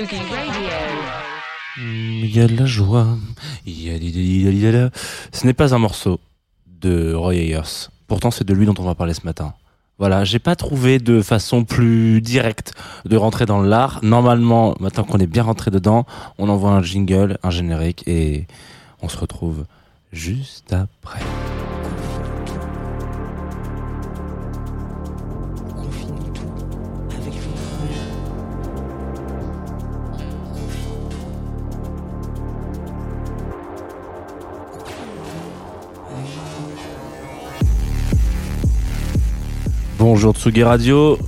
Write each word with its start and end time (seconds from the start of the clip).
Radio. 0.00 0.14
Il 1.76 2.30
y 2.30 2.40
a 2.40 2.46
de 2.46 2.56
la 2.56 2.66
joie, 2.66 3.16
il 3.66 3.82
y 3.82 3.90
a 3.90 3.98
di- 3.98 5.02
Ce 5.32 5.44
n'est 5.44 5.52
pas 5.54 5.74
un 5.74 5.78
morceau 5.78 6.20
de 6.80 7.12
Roy 7.14 7.34
Ayers. 7.34 7.88
Pourtant, 8.06 8.30
c'est 8.30 8.44
de 8.46 8.54
lui 8.54 8.64
dont 8.64 8.74
on 8.78 8.84
va 8.84 8.94
parler 8.94 9.12
ce 9.12 9.24
matin. 9.24 9.54
Voilà, 9.98 10.22
j'ai 10.24 10.38
pas 10.38 10.54
trouvé 10.54 11.00
de 11.00 11.20
façon 11.20 11.64
plus 11.64 12.20
directe 12.20 12.74
de 13.06 13.16
rentrer 13.16 13.44
dans 13.44 13.60
l'art. 13.60 13.98
Normalement, 14.04 14.76
maintenant 14.78 15.02
qu'on 15.02 15.18
est 15.18 15.26
bien 15.26 15.42
rentré 15.42 15.72
dedans, 15.72 16.06
on 16.38 16.48
envoie 16.48 16.70
un 16.70 16.82
jingle, 16.82 17.36
un 17.42 17.50
générique 17.50 18.04
et 18.06 18.46
on 19.02 19.08
se 19.08 19.16
retrouve 19.16 19.64
juste 20.12 20.72
après. 20.72 21.18
Bonjour 40.10 40.34
Tsugi 40.34 40.62
Radio. 40.62 41.18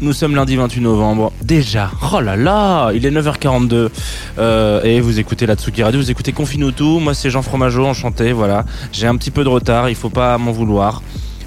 Nous 0.00 0.14
sommes 0.14 0.34
lundi 0.34 0.56
28 0.56 0.80
novembre. 0.80 1.30
Déjà, 1.42 1.90
oh 2.10 2.20
là 2.20 2.36
là, 2.36 2.90
il 2.94 3.04
est 3.04 3.10
9h42 3.10 3.90
euh, 4.38 4.82
et 4.82 5.02
vous 5.02 5.20
écoutez 5.20 5.44
la 5.44 5.56
Tsugi 5.56 5.82
Radio, 5.82 6.00
vous 6.00 6.10
écoutez 6.10 6.32
Confine 6.32 6.72
tout. 6.72 7.00
Moi 7.00 7.12
c'est 7.12 7.28
Jean 7.28 7.42
Fromageau, 7.42 7.84
enchanté. 7.84 8.32
Voilà, 8.32 8.64
j'ai 8.92 9.06
un 9.06 9.16
petit 9.16 9.30
peu 9.30 9.44
de 9.44 9.50
retard, 9.50 9.90
il 9.90 9.94
faut 9.94 10.08
pas 10.08 10.38
m'en 10.38 10.52
vouloir. 10.52 11.02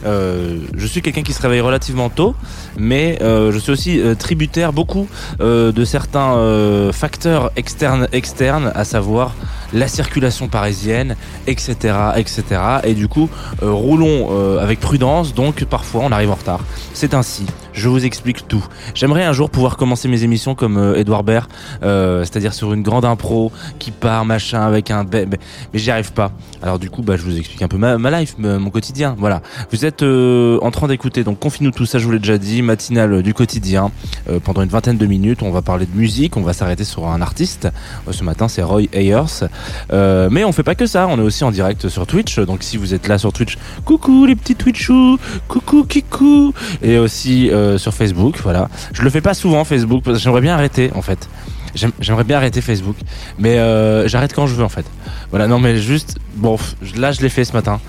Euh, 0.06 0.60
je 0.76 0.86
suis 0.86 1.02
quelqu'un 1.02 1.24
qui 1.24 1.34
se 1.34 1.42
réveille 1.42 1.62
relativement 1.62 2.10
tôt, 2.10 2.36
mais 2.78 3.18
euh, 3.24 3.52
je 3.52 3.58
suis 3.58 3.72
aussi 3.72 4.00
tributaire 4.20 4.72
beaucoup 4.72 5.08
de 5.40 5.84
certains 5.84 6.92
facteurs 6.94 7.50
externes, 7.56 8.08
externes, 8.12 8.72
à 8.76 8.84
savoir 8.84 9.34
la 9.74 9.88
circulation 9.88 10.48
parisienne, 10.48 11.16
etc., 11.46 11.76
etc. 12.16 12.44
Et 12.84 12.94
du 12.94 13.08
coup, 13.08 13.30
euh, 13.64 13.72
roulons 13.72 14.30
euh, 14.32 14.60
avec 14.60 14.80
prudence. 14.80 15.34
Donc 15.34 15.64
parfois, 15.66 16.02
on 16.04 16.12
arrive 16.12 16.32
en 16.32 16.36
retard. 16.36 16.62
C'est 16.94 17.14
ainsi. 17.14 17.46
Je 17.78 17.90
vous 17.90 18.06
explique 18.06 18.48
tout. 18.48 18.66
J'aimerais 18.96 19.24
un 19.24 19.34
jour 19.34 19.52
pouvoir 19.52 19.78
commencer 19.78 20.08
mes 20.08 20.24
émissions 20.24 20.56
comme 20.56 20.78
euh, 20.78 20.96
Edouard 20.96 21.24
Baird, 21.24 21.48
euh, 21.84 22.24
c'est-à-dire 22.24 22.56
sur 22.56 22.74
une 22.74 22.82
grande 22.82 23.06
impro 23.06 23.52
qui 23.78 23.92
part 23.92 24.26
machin 24.26 24.62
avec 24.62 24.90
un, 24.90 25.06
mais 25.12 25.38
j'y 25.76 25.92
arrive 25.92 26.12
pas. 26.12 26.32
Alors 26.64 26.80
du 26.80 26.90
coup, 26.90 27.04
bah, 27.04 27.18
je 27.18 27.22
vous 27.22 27.38
explique 27.38 27.62
un 27.62 27.68
peu 27.68 27.78
ma, 27.78 27.98
life, 28.20 28.36
mon 28.40 28.72
quotidien. 28.72 29.16
Voilà. 29.20 29.44
Vous 29.72 29.86
êtes 29.86 30.02
euh, 30.02 30.58
en 30.64 30.72
train 30.72 30.88
d'écouter 30.88 31.24
donc 31.24 31.40
confine-nous 31.40 31.72
tout 31.72 31.86
ça, 31.86 32.00
je 32.00 32.06
vous 32.06 32.12
l'ai 32.12 32.20
déjà 32.20 32.38
dit, 32.38 32.62
matinale 32.62 33.22
du 33.22 33.34
quotidien. 33.34 33.92
Euh, 34.30 34.40
pendant 34.40 34.64
une 34.64 34.70
vingtaine 34.70 34.98
de 34.98 35.06
minutes, 35.06 35.44
on 35.44 35.52
va 35.52 35.62
parler 35.62 35.86
de 35.86 35.96
musique, 35.96 36.38
on 36.38 36.42
va 36.42 36.54
s'arrêter 36.54 36.84
sur 36.84 37.08
un 37.08 37.22
artiste. 37.22 37.68
Euh, 38.08 38.12
ce 38.12 38.24
matin, 38.24 38.48
c'est 38.48 38.64
Roy 38.64 38.84
Ayers. 38.94 39.46
Euh, 39.92 40.30
mais 40.32 40.44
on 40.44 40.52
fait 40.52 40.64
pas 40.64 40.76
que 40.76 40.86
ça, 40.86 41.08
on 41.08 41.18
est 41.18 41.22
aussi 41.22 41.44
en 41.44 41.52
direct 41.52 41.90
sur 41.90 42.08
Twitch. 42.08 42.40
Donc 42.40 42.64
si 42.64 42.78
vous 42.78 42.94
êtes 42.94 43.08
là 43.08 43.18
sur 43.18 43.34
Twitch, 43.34 43.58
coucou 43.86 44.26
les 44.26 44.36
petits 44.36 44.56
Twitchous, 44.56 45.20
coucou 45.48 45.84
kikou, 45.84 46.54
et 46.82 46.98
aussi 46.98 47.50
euh, 47.52 47.67
sur 47.78 47.94
Facebook. 47.94 48.40
Voilà. 48.44 48.70
Je 48.94 49.02
le 49.02 49.10
fais 49.10 49.22
pas 49.22 49.34
souvent 49.34 49.64
Facebook 49.66 50.02
parce 50.04 50.18
que 50.18 50.24
j'aimerais 50.24 50.42
bien 50.42 50.54
arrêter 50.54 50.92
en 50.96 51.02
fait. 51.02 51.28
J'aime- 51.76 51.92
J'aimerais 52.00 52.24
bien 52.24 52.38
arrêter 52.38 52.62
Facebook, 52.62 52.96
mais 53.38 53.58
euh, 53.60 54.08
j'arrête 54.08 54.34
quand 54.34 54.48
je 54.48 54.56
veux 54.56 54.64
en 54.64 54.70
fait. 54.70 54.86
Voilà, 55.32 55.48
non 55.48 55.60
mais 55.60 55.78
juste, 55.78 56.18
bon, 56.36 56.58
là 56.96 57.12
je 57.12 57.22
l'ai 57.22 57.30
fait 57.30 57.44
ce 57.44 57.54
matin, 57.54 57.80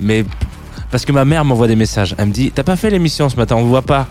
mais 0.00 0.24
parce 0.90 1.04
que 1.04 1.12
ma 1.12 1.24
mère 1.26 1.44
m'envoie 1.44 1.68
des 1.68 1.76
messages. 1.76 2.14
Elle 2.18 2.28
me 2.28 2.32
dit, 2.32 2.50
t'as 2.52 2.62
pas 2.62 2.76
fait 2.76 2.88
l'émission 2.90 3.28
ce 3.28 3.36
matin, 3.36 3.56
on 3.56 3.62
ne 3.64 3.68
voit 3.68 3.82
pas. 3.82 4.06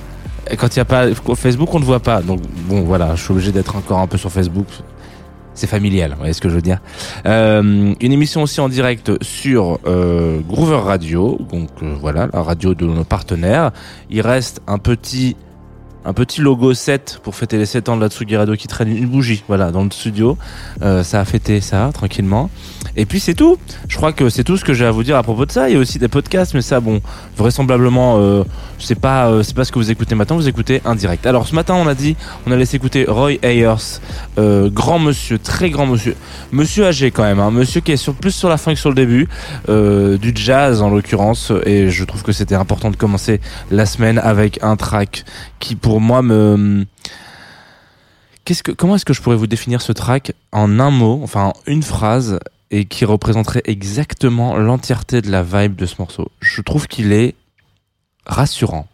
Quand 0.58 0.74
il 0.76 0.78
y 0.78 0.80
a 0.82 0.86
pas 0.86 1.08
Facebook, 1.36 1.74
on 1.74 1.80
ne 1.80 1.84
voit 1.86 2.00
pas. 2.00 2.22
Donc 2.22 2.40
bon, 2.70 2.82
voilà, 2.84 3.16
je 3.16 3.24
suis 3.24 3.32
obligé 3.32 3.52
d'être 3.52 3.76
encore 3.76 4.00
un 4.00 4.08
peu 4.08 4.18
sur 4.18 4.32
Facebook. 4.32 4.68
C'est 5.58 5.66
familial, 5.66 6.12
vous 6.12 6.18
voyez 6.18 6.34
ce 6.34 6.42
que 6.42 6.50
je 6.50 6.54
veux 6.54 6.62
dire. 6.62 6.80
Euh, 7.26 7.96
une 8.00 8.12
émission 8.12 8.44
aussi 8.44 8.62
en 8.62 8.70
direct 8.70 9.12
sur 9.24 9.80
euh, 9.88 10.40
Groover 10.48 10.78
Radio, 10.78 11.40
donc 11.52 11.70
euh, 11.82 11.96
voilà, 12.00 12.30
la 12.32 12.44
radio 12.44 12.76
de 12.76 12.86
nos 12.86 13.04
partenaires. 13.04 13.72
Il 14.12 14.22
reste 14.22 14.62
un 14.68 14.78
petit 14.78 15.36
un 16.08 16.14
petit 16.14 16.40
logo 16.40 16.74
7 16.74 17.20
pour 17.22 17.36
fêter 17.36 17.58
les 17.58 17.66
7 17.66 17.90
ans 17.90 17.98
de 17.98 18.02
la 18.02 18.08
Tsugi 18.08 18.38
qui 18.58 18.68
traîne 18.68 18.96
une 18.96 19.08
bougie, 19.08 19.44
voilà, 19.50 19.72
dans 19.72 19.84
le 19.84 19.92
studio. 19.92 20.38
Euh, 20.82 21.04
ça 21.04 21.20
a 21.20 21.26
fêté 21.26 21.60
ça, 21.60 21.92
tranquillement. 21.94 22.50
Et 22.96 23.06
puis 23.06 23.20
c'est 23.20 23.34
tout. 23.34 23.58
Je 23.90 23.98
crois 23.98 24.14
que 24.14 24.30
c'est 24.30 24.46
tout 24.46 24.56
ce 24.56 24.64
que 24.64 24.74
j'ai 24.74 24.86
à 24.86 24.92
vous 24.92 25.04
dire 25.04 25.18
à 25.18 25.24
propos 25.24 25.46
de 25.46 25.52
ça. 25.52 25.70
Il 25.70 25.74
y 25.74 25.76
a 25.78 25.80
aussi 25.80 26.00
des 26.00 26.08
podcasts, 26.08 26.54
mais 26.54 26.62
ça, 26.62 26.80
bon, 26.80 27.02
vraisemblablement, 27.38 28.18
euh, 28.18 28.44
c'est 28.80 29.00
pas, 29.00 29.28
euh, 29.28 29.44
c'est 29.44 29.56
pas 29.56 29.66
ce 29.66 29.72
que 29.72 29.80
vous 29.80 29.92
écoutez 29.92 30.16
maintenant. 30.16 30.38
Vous 30.38 30.48
écoutez 30.48 30.82
un 30.86 30.96
direct. 30.96 31.28
Alors 31.28 31.46
ce 31.46 31.54
matin, 31.54 31.76
on 31.76 31.88
a 31.88 31.94
dit, 31.94 32.16
on 32.48 32.52
a 32.52 32.56
laissé 32.56 32.78
écouter 32.78 33.06
Roy 33.08 33.34
Ayers, 33.44 34.00
euh, 34.40 34.70
grand 34.70 35.00
monsieur, 35.00 35.38
très 35.38 35.70
grand 35.70 35.86
monsieur, 35.86 36.16
monsieur 36.54 36.88
âgé 36.88 37.12
quand 37.12 37.24
même, 37.24 37.40
hein, 37.40 37.52
monsieur 37.52 37.82
qui 37.82 37.92
est 37.92 37.98
sur, 37.98 38.16
plus 38.16 38.32
sur 38.32 38.50
la 38.50 38.58
fin 38.58 38.74
que 38.74 38.80
sur 38.80 38.90
le 38.90 38.96
début, 38.96 39.28
du 39.68 40.32
jazz 40.34 40.82
en 40.82 40.90
l'occurrence. 40.90 41.52
Et 41.66 41.90
je 41.90 42.04
trouve 42.06 42.24
que 42.24 42.32
c'était 42.32 42.56
important 42.56 42.92
de 42.92 42.96
commencer 42.96 43.42
la 43.72 43.86
semaine 43.86 44.20
avec 44.20 44.64
un 44.64 44.76
track 44.76 45.26
qui, 45.60 45.76
pour 45.76 45.97
moi, 46.00 46.22
me 46.22 46.86
comment 48.78 48.96
est-ce 48.96 49.06
que 49.06 49.14
je 49.14 49.22
pourrais 49.22 49.36
vous 49.36 49.48
définir 49.48 49.82
ce 49.82 49.92
track 49.92 50.34
en 50.52 50.80
un 50.80 50.92
mot, 50.92 51.20
enfin 51.24 51.46
en 51.46 51.54
une 51.66 51.84
phrase, 51.84 52.40
et 52.72 52.86
qui 52.86 53.06
représenterait 53.06 53.64
exactement 53.66 54.56
l'entièreté 54.58 55.22
de 55.22 55.30
la 55.32 55.44
vibe 55.44 55.76
de 55.76 55.86
ce 55.86 55.96
morceau? 56.00 56.32
Je 56.40 56.62
trouve 56.62 56.88
qu'il 56.88 57.12
est 57.12 57.36
rassurant. 58.26 58.88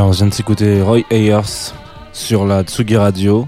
Voilà, 0.00 0.12
on 0.12 0.16
vient 0.16 0.28
de 0.28 0.32
s'écouter 0.32 0.80
Roy 0.80 1.02
Ayers 1.10 1.74
sur 2.14 2.46
la 2.46 2.62
Tsugi 2.62 2.96
Radio. 2.96 3.46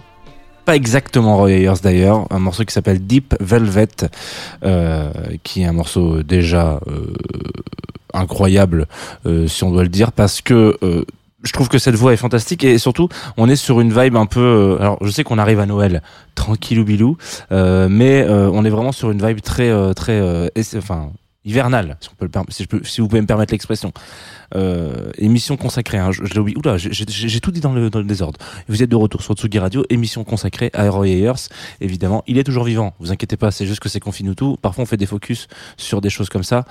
Pas 0.66 0.76
exactement 0.76 1.38
Roy 1.38 1.52
Ayers 1.52 1.80
d'ailleurs, 1.82 2.26
un 2.28 2.40
morceau 2.40 2.66
qui 2.66 2.74
s'appelle 2.74 3.06
Deep 3.06 3.34
Velvet, 3.40 3.88
euh, 4.62 5.10
qui 5.44 5.62
est 5.62 5.64
un 5.64 5.72
morceau 5.72 6.22
déjà 6.22 6.78
euh, 6.88 7.14
incroyable, 8.12 8.86
euh, 9.24 9.48
si 9.48 9.64
on 9.64 9.70
doit 9.70 9.82
le 9.82 9.88
dire, 9.88 10.12
parce 10.12 10.42
que 10.42 10.76
je 11.42 11.52
trouve 11.54 11.70
que 11.70 11.78
cette 11.78 11.94
voix 11.94 12.12
est 12.12 12.18
fantastique 12.18 12.64
et 12.64 12.76
surtout 12.76 13.08
on 13.38 13.48
est 13.48 13.56
sur 13.56 13.80
une 13.80 13.98
vibe 13.98 14.16
un 14.16 14.26
peu. 14.26 14.76
alors 14.78 14.98
je 15.00 15.10
sais 15.10 15.24
qu'on 15.24 15.38
arrive 15.38 15.58
à 15.58 15.64
Noël 15.64 16.02
tranquillou 16.34 16.84
bilou, 16.84 17.16
mais 17.50 18.26
on 18.28 18.62
est 18.66 18.70
vraiment 18.70 18.92
sur 18.92 19.10
une 19.10 19.26
vibe 19.26 19.40
très 19.40 19.94
très 19.94 20.20
euh, 20.20 20.48
hivernale, 21.44 21.96
si 22.00 22.08
on 22.10 22.14
peut 22.14 22.24
le 22.26 22.30
si, 22.50 22.62
je 22.62 22.68
peux, 22.68 22.82
si 22.84 23.00
vous 23.00 23.08
pouvez 23.08 23.20
me 23.20 23.26
permettre 23.26 23.52
l'expression. 23.52 23.92
Euh, 24.54 25.10
émission 25.16 25.56
consacrée. 25.56 25.98
Hein, 25.98 26.12
je, 26.12 26.24
je 26.24 26.34
l'ai 26.34 26.40
oublié. 26.40 26.56
Oula, 26.58 26.76
j'ai- 26.76 27.40
tout 27.40 27.50
dit 27.50 27.60
dans 27.60 27.72
le, 27.72 27.90
désordre. 28.04 28.38
Vous 28.68 28.82
êtes 28.82 28.90
de 28.90 28.96
retour 28.96 29.22
sur 29.22 29.34
Tsugi 29.34 29.58
Radio, 29.58 29.84
émission 29.88 30.24
consacrée 30.24 30.70
à 30.74 30.88
Roy 30.90 31.08
Ayers. 31.08 31.48
Évidemment, 31.80 32.22
il 32.26 32.38
est 32.38 32.44
toujours 32.44 32.64
vivant. 32.64 32.94
Vous 33.00 33.10
inquiétez 33.12 33.36
pas, 33.36 33.50
c'est 33.50 33.66
juste 33.66 33.80
que 33.80 33.88
c'est 33.88 34.00
tout. 34.34 34.58
Parfois, 34.60 34.82
on 34.82 34.86
fait 34.86 34.96
des 34.96 35.06
focus 35.06 35.48
sur 35.76 36.00
des 36.00 36.10
choses 36.10 36.28
comme 36.28 36.44
ça. 36.44 36.64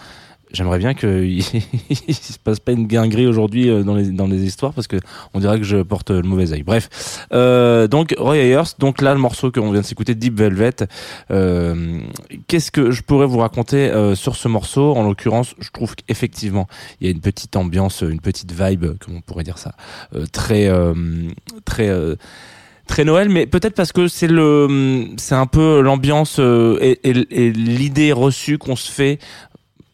J'aimerais 0.53 0.79
bien 0.79 0.93
qu'il 0.93 1.39
il 1.89 2.15
se 2.15 2.39
passe 2.39 2.59
pas 2.59 2.73
une 2.73 2.87
guinguerie 2.87 3.27
aujourd'hui 3.27 3.69
euh, 3.69 3.83
dans 3.83 3.95
les, 3.95 4.09
dans 4.09 4.27
les 4.27 4.43
histoires 4.43 4.73
parce 4.73 4.87
que 4.87 4.97
on 5.33 5.39
dirait 5.39 5.57
que 5.57 5.65
je 5.65 5.77
porte 5.77 6.11
le 6.11 6.23
mauvais 6.23 6.51
œil. 6.51 6.63
Bref, 6.63 7.25
euh, 7.33 7.87
donc 7.87 8.13
Roy 8.17 8.37
Ayers, 8.37 8.75
donc 8.79 9.01
là 9.01 9.13
le 9.13 9.19
morceau 9.19 9.51
qu'on 9.51 9.71
vient 9.71 9.81
de 9.81 9.85
s'écouter, 9.85 10.15
Deep 10.15 10.37
Velvet. 10.37 10.87
Euh, 11.31 11.99
Qu'est-ce 12.47 12.71
que 12.71 12.91
je 12.91 13.01
pourrais 13.01 13.25
vous 13.25 13.39
raconter 13.39 13.89
euh, 13.89 14.15
sur 14.15 14.35
ce 14.35 14.47
morceau? 14.47 14.93
En 14.95 15.03
l'occurrence, 15.03 15.55
je 15.59 15.69
trouve 15.69 15.95
qu'effectivement 15.95 16.67
il 16.99 17.07
y 17.07 17.09
a 17.09 17.11
une 17.13 17.21
petite 17.21 17.55
ambiance, 17.55 18.01
une 18.01 18.21
petite 18.21 18.51
vibe, 18.51 18.85
comment 18.99 19.19
on 19.19 19.21
pourrait 19.21 19.43
dire 19.43 19.57
ça, 19.57 19.73
euh, 20.15 20.25
très 20.31 20.69
très 21.65 21.89
très 22.87 23.05
Noël, 23.05 23.29
mais 23.29 23.45
peut-être 23.45 23.73
parce 23.73 23.93
que 23.93 24.07
c'est 24.09 24.27
le, 24.27 25.07
c'est 25.17 25.35
un 25.35 25.45
peu 25.45 25.79
l'ambiance 25.79 26.39
et 26.39 26.99
l'idée 27.03 28.11
reçue 28.11 28.57
qu'on 28.57 28.75
se 28.75 28.91
fait. 28.91 29.19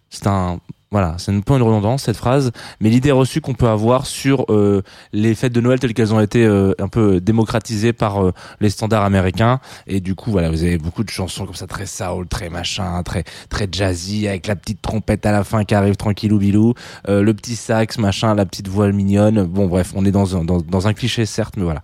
C'est 0.10 0.28
un, 0.28 0.60
voilà, 0.92 1.16
c'est 1.18 1.32
un 1.32 1.40
peu 1.42 1.56
une 1.56 1.62
redondance 1.62 2.04
cette 2.04 2.18
phrase, 2.18 2.52
mais 2.80 2.90
l'idée 2.90 3.12
reçue 3.12 3.42
qu'on 3.42 3.54
peut 3.54 3.68
avoir 3.68 4.06
sur 4.06 4.46
euh, 4.50 4.82
les 5.14 5.36
fêtes 5.36 5.54
de 5.54 5.62
Noël 5.62 5.80
telles 5.80 5.94
qu'elles 5.94 6.14
ont 6.14 6.20
été 6.20 6.46
euh, 6.46 6.74
un 6.80 6.88
peu 6.88 7.20
démocratisées 7.20 7.94
par 7.94 8.24
euh, 8.24 8.34
les 8.60 8.70
standards 8.70 9.04
américains, 9.04 9.60
et 9.86 10.00
du 10.00 10.16
coup 10.16 10.32
voilà, 10.32 10.50
vous 10.50 10.64
avez 10.64 10.78
beaucoup 10.78 11.04
de 11.04 11.10
chansons 11.10 11.46
comme 11.46 11.56
ça 11.56 11.68
très 11.68 11.86
soul, 11.86 12.28
très 12.28 12.50
machin, 12.50 13.04
très 13.04 13.24
très 13.50 13.68
jazzy 13.72 14.28
avec 14.28 14.48
la 14.48 14.56
petite 14.56 14.82
trompette 14.82 15.26
à 15.26 15.32
la 15.32 15.44
fin 15.44 15.64
qui 15.64 15.76
arrive 15.76 15.96
tranquillou 15.96 16.38
bilou, 16.38 16.74
euh, 17.10 17.22
le 17.22 17.34
petit 17.34 17.56
sax 17.56 17.98
machin, 17.98 18.36
la 18.36 18.46
petite 18.46 18.68
voix 18.68 18.92
mignonne. 18.92 19.44
Bon 19.44 19.68
bref, 19.68 19.94
on 19.96 20.06
est 20.06 20.12
dans 20.12 20.38
un 20.38 20.44
dans, 20.44 20.88
un 20.88 20.94
cliché 20.94 21.26
certes, 21.26 21.56
mais 21.58 21.64
voilà. 21.64 21.82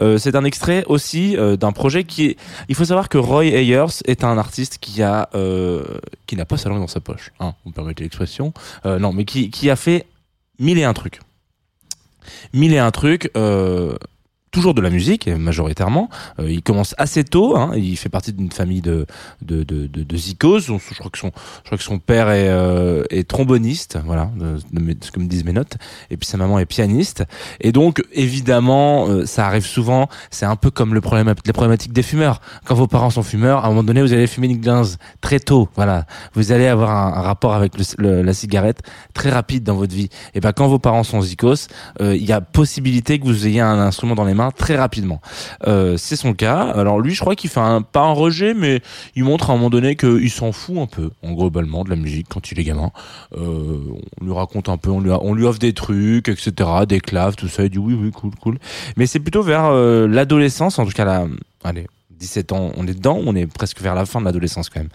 Euh, 0.00 0.18
c'est 0.18 0.34
un 0.34 0.44
extrait 0.44 0.84
aussi 0.86 1.36
euh, 1.36 1.56
d'un 1.56 1.72
projet 1.72 2.04
qui 2.04 2.26
est. 2.26 2.36
Il 2.68 2.74
faut 2.74 2.84
savoir 2.84 3.08
que 3.08 3.18
Roy 3.18 3.46
Ayers 3.46 4.02
est 4.06 4.24
un 4.24 4.38
artiste 4.38 4.78
qui 4.80 5.02
a 5.02 5.28
qui 6.26 6.36
n'a 6.36 6.44
pas 6.44 6.56
sa 6.56 6.68
langue 6.68 6.80
dans 6.80 6.86
sa 6.86 7.00
poche. 7.00 7.32
Hein, 7.40 7.54
vous 7.64 7.70
me 7.70 7.74
permettez 7.74 8.04
l'expression. 8.04 8.39
Euh, 8.86 8.98
non, 8.98 9.12
mais 9.12 9.24
qui 9.24 9.70
a 9.70 9.76
fait 9.76 10.06
mille 10.58 10.78
et 10.78 10.84
un 10.84 10.92
trucs. 10.94 11.20
Mille 12.52 12.72
et 12.72 12.78
un 12.78 12.90
trucs. 12.90 13.30
Euh, 13.36 13.96
toujours 14.50 14.74
de 14.74 14.80
la 14.80 14.90
musique 14.90 15.28
majoritairement. 15.28 16.08
Euh, 16.38 16.50
il 16.50 16.62
commence 16.62 16.94
assez 16.98 17.24
tôt. 17.24 17.56
Hein, 17.56 17.72
il 17.76 17.96
fait 17.96 18.08
partie 18.08 18.32
d'une 18.32 18.50
famille 18.50 18.80
de 18.80 19.06
de 19.42 19.62
de, 19.62 19.86
de, 19.86 20.02
de 20.02 20.16
zikos. 20.16 20.60
Je 20.60 20.72
crois 20.98 21.10
que 21.10 21.18
son 21.18 21.30
je 21.62 21.66
crois 21.68 21.78
que 21.78 21.84
son 21.84 21.98
père 21.98 22.30
est 22.30 22.48
euh, 22.48 23.04
est 23.10 23.28
tromboniste. 23.28 23.98
Voilà, 24.04 24.30
ce 25.02 25.10
que 25.10 25.20
me 25.20 25.26
disent 25.26 25.44
mes 25.44 25.52
notes. 25.52 25.76
Et 26.10 26.16
puis 26.16 26.26
sa 26.26 26.36
maman 26.36 26.58
est 26.58 26.66
pianiste. 26.66 27.24
Et 27.60 27.72
donc 27.72 28.02
évidemment, 28.12 29.08
euh, 29.08 29.26
ça 29.26 29.46
arrive 29.46 29.66
souvent. 29.66 30.08
C'est 30.30 30.46
un 30.46 30.56
peu 30.56 30.70
comme 30.70 30.94
le 30.94 31.00
problème 31.00 31.32
les 31.44 31.52
problématiques 31.52 31.92
des 31.92 32.02
fumeurs. 32.02 32.40
Quand 32.64 32.74
vos 32.74 32.86
parents 32.86 33.10
sont 33.10 33.22
fumeurs, 33.22 33.64
à 33.64 33.66
un 33.66 33.68
moment 33.70 33.82
donné, 33.84 34.02
vous 34.02 34.12
allez 34.12 34.26
fumer 34.26 34.48
une 34.48 34.60
glinze 34.60 34.98
très 35.20 35.38
tôt. 35.40 35.68
Voilà, 35.76 36.06
vous 36.34 36.52
allez 36.52 36.66
avoir 36.66 36.90
un, 36.90 37.18
un 37.18 37.22
rapport 37.22 37.54
avec 37.54 37.76
le- 37.78 37.84
le- 37.98 38.22
la 38.22 38.32
cigarette 38.32 38.80
très 39.14 39.30
rapide 39.30 39.62
dans 39.64 39.74
votre 39.76 39.94
vie. 39.94 40.08
Et 40.34 40.40
ben 40.40 40.52
quand 40.52 40.66
vos 40.68 40.78
parents 40.78 41.04
sont 41.04 41.20
zikos, 41.22 41.68
euh, 42.00 42.16
il 42.16 42.24
y 42.24 42.32
a 42.32 42.40
possibilité 42.40 43.18
que 43.18 43.24
vous 43.26 43.46
ayez 43.46 43.60
un 43.60 43.78
instrument 43.78 44.14
dans 44.14 44.24
les 44.24 44.34
mains 44.34 44.39
très 44.50 44.76
rapidement. 44.76 45.20
Euh, 45.66 45.96
c'est 45.96 46.16
son 46.16 46.32
cas. 46.32 46.60
Alors 46.60 47.00
lui, 47.00 47.14
je 47.14 47.20
crois 47.20 47.36
qu'il 47.36 47.50
fait 47.50 47.60
pas 47.92 48.00
un 48.00 48.12
rejet, 48.12 48.54
mais 48.54 48.80
il 49.14 49.24
montre 49.24 49.50
à 49.50 49.52
un 49.52 49.56
moment 49.56 49.70
donné 49.70 49.96
qu'il 49.96 50.30
s'en 50.30 50.52
fout 50.52 50.78
un 50.78 50.86
peu, 50.86 51.10
en 51.22 51.32
globalement, 51.32 51.84
de 51.84 51.90
la 51.90 51.96
musique 51.96 52.26
quand 52.28 52.50
il 52.50 52.58
est 52.58 52.64
gamin. 52.64 52.90
Euh, 53.36 53.78
on 54.20 54.24
lui 54.24 54.32
raconte 54.32 54.68
un 54.68 54.78
peu, 54.78 54.90
on 54.90 55.34
lui, 55.34 55.44
offre 55.44 55.58
des 55.58 55.72
trucs, 55.72 56.28
etc., 56.28 56.70
des 56.88 57.00
claves, 57.00 57.36
tout 57.36 57.48
ça. 57.48 57.64
Il 57.64 57.70
dit 57.70 57.78
oui, 57.78 57.94
oui, 57.94 58.10
cool, 58.10 58.30
cool. 58.40 58.58
Mais 58.96 59.06
c'est 59.06 59.20
plutôt 59.20 59.42
vers 59.42 59.66
euh, 59.66 60.08
l'adolescence, 60.08 60.78
en 60.78 60.86
tout 60.86 60.92
cas 60.92 61.04
la, 61.04 61.26
allez, 61.64 61.86
17 62.18 62.52
ans, 62.52 62.72
on 62.76 62.86
est 62.86 62.94
dedans, 62.94 63.20
on 63.24 63.34
est 63.34 63.46
presque 63.46 63.80
vers 63.80 63.94
la 63.94 64.06
fin 64.06 64.20
de 64.20 64.24
l'adolescence 64.24 64.70
quand 64.70 64.80
même. 64.80 64.90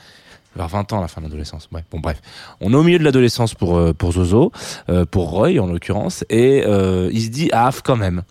Vers 0.56 0.70
20 0.70 0.94
ans, 0.94 1.02
la 1.02 1.10
fin 1.10 1.20
de 1.20 1.26
l'adolescence. 1.26 1.68
Ouais, 1.74 1.84
bon, 1.92 2.00
bref. 2.00 2.22
On 2.62 2.72
est 2.72 2.78
au 2.78 2.84
milieu 2.84 2.98
de 2.98 3.04
l'adolescence 3.04 3.54
pour, 3.54 3.94
pour 3.96 4.14
Zozo, 4.14 4.54
pour 5.12 5.30
Roy 5.30 5.60
en 5.60 5.68
l'occurrence, 5.68 6.24
et 6.30 6.60
il 6.60 7.22
se 7.22 7.30
dit, 7.30 7.50
ah, 7.52 7.72
quand 7.84 7.98
même 7.98 8.24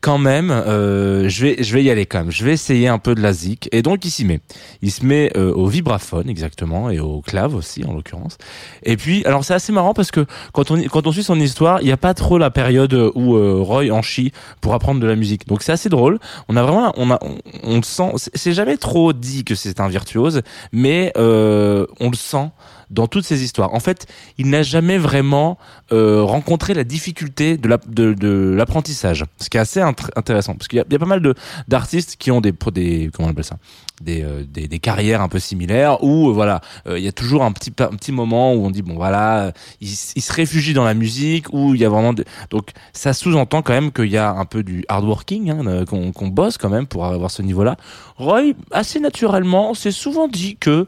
quand 0.00 0.18
même, 0.18 0.50
euh, 0.50 1.28
je 1.28 1.44
vais, 1.44 1.56
je 1.62 1.72
vais 1.74 1.82
y 1.82 1.90
aller 1.90 2.06
quand 2.06 2.18
même. 2.18 2.30
Je 2.30 2.44
vais 2.44 2.52
essayer 2.52 2.86
un 2.88 2.98
peu 2.98 3.14
de 3.14 3.20
la 3.20 3.32
zik. 3.32 3.68
Et 3.72 3.82
donc, 3.82 4.04
il 4.04 4.10
s'y 4.10 4.24
met. 4.24 4.40
Il 4.80 4.92
se 4.92 5.04
met 5.04 5.32
euh, 5.36 5.52
au 5.52 5.66
vibraphone, 5.66 6.28
exactement, 6.28 6.88
et 6.90 7.00
au 7.00 7.20
clave 7.20 7.54
aussi, 7.56 7.84
en 7.84 7.92
l'occurrence. 7.94 8.38
Et 8.84 8.96
puis, 8.96 9.24
alors, 9.24 9.44
c'est 9.44 9.54
assez 9.54 9.72
marrant 9.72 9.94
parce 9.94 10.10
que 10.12 10.24
quand 10.52 10.70
on, 10.70 10.80
quand 10.82 11.06
on 11.06 11.12
suit 11.12 11.24
son 11.24 11.40
histoire, 11.40 11.80
il 11.80 11.86
n'y 11.86 11.92
a 11.92 11.96
pas 11.96 12.14
trop 12.14 12.38
la 12.38 12.50
période 12.50 12.94
où 13.14 13.36
euh, 13.36 13.60
Roy 13.60 13.90
en 13.90 14.02
chie 14.02 14.32
pour 14.60 14.74
apprendre 14.74 15.00
de 15.00 15.06
la 15.06 15.16
musique. 15.16 15.46
Donc, 15.48 15.62
c'est 15.62 15.72
assez 15.72 15.88
drôle. 15.88 16.18
On 16.48 16.56
a 16.56 16.62
vraiment, 16.62 16.92
on 16.96 17.10
a, 17.10 17.18
on, 17.22 17.36
on 17.64 17.76
le 17.76 17.82
sent. 17.82 18.12
c'est- 18.16 18.30
C'est 18.36 18.52
jamais 18.52 18.76
trop 18.76 19.12
dit 19.12 19.42
que 19.44 19.54
c'est 19.56 19.80
un 19.80 19.88
virtuose, 19.88 20.42
mais 20.72 21.12
euh, 21.16 21.86
on 21.98 22.08
le 22.10 22.16
sent 22.16 22.50
dans 22.90 23.06
toutes 23.06 23.24
ces 23.24 23.42
histoires. 23.42 23.74
En 23.74 23.80
fait, 23.80 24.06
il 24.38 24.48
n'a 24.48 24.62
jamais 24.62 24.98
vraiment 24.98 25.58
euh, 25.92 26.22
rencontré 26.22 26.74
la 26.74 26.84
difficulté 26.84 27.56
de 27.56 27.68
la- 27.68 27.78
de- 27.86 28.12
de 28.14 28.54
l'apprentissage, 28.56 29.24
ce 29.38 29.48
qui 29.48 29.56
est 29.56 29.60
assez 29.60 29.80
int- 29.80 30.10
intéressant, 30.16 30.54
parce 30.54 30.68
qu'il 30.68 30.78
y, 30.78 30.82
a- 30.82 30.84
y 30.90 30.94
a 30.94 30.98
pas 30.98 31.06
mal 31.06 31.20
de 31.22 31.34
d'artistes 31.66 32.16
qui 32.18 32.30
ont 32.30 32.40
des 32.40 32.52
des 32.72 33.10
comment 33.12 33.28
on 33.28 33.30
appelle 33.30 33.44
ça, 33.44 33.56
des, 34.02 34.22
euh, 34.22 34.44
des 34.44 34.68
des 34.68 34.78
carrières 34.78 35.20
un 35.22 35.28
peu 35.28 35.38
similaires 35.38 36.02
où 36.04 36.28
euh, 36.28 36.32
voilà, 36.32 36.60
euh, 36.86 36.98
il 36.98 37.04
y 37.04 37.08
a 37.08 37.12
toujours 37.12 37.42
un 37.44 37.52
petit 37.52 37.72
un 37.80 37.88
petit 37.96 38.12
moment 38.12 38.52
où 38.54 38.64
on 38.64 38.70
dit 38.70 38.82
bon 38.82 38.94
voilà, 38.94 39.44
euh, 39.46 39.52
il, 39.80 39.88
il 40.16 40.22
se 40.22 40.32
réfugie 40.32 40.74
dans 40.74 40.84
la 40.84 40.94
musique 40.94 41.46
où 41.52 41.74
il 41.74 41.80
y 41.80 41.84
a 41.84 41.88
vraiment 41.88 42.12
de- 42.12 42.24
donc 42.50 42.70
ça 42.92 43.12
sous-entend 43.12 43.62
quand 43.62 43.72
même 43.72 43.92
qu'il 43.92 44.10
y 44.10 44.16
a 44.18 44.30
un 44.30 44.44
peu 44.44 44.62
du 44.62 44.84
hard 44.88 45.04
working, 45.04 45.50
hein, 45.50 45.66
euh, 45.66 45.84
qu'on 45.84 46.12
qu'on 46.12 46.28
bosse 46.28 46.58
quand 46.58 46.70
même 46.70 46.86
pour 46.86 47.04
avoir 47.06 47.30
ce 47.30 47.42
niveau-là. 47.42 47.76
Roy, 48.16 48.52
assez 48.72 49.00
naturellement, 49.00 49.74
s'est 49.74 49.90
souvent 49.92 50.28
dit 50.28 50.56
que 50.56 50.86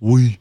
oui, 0.00 0.38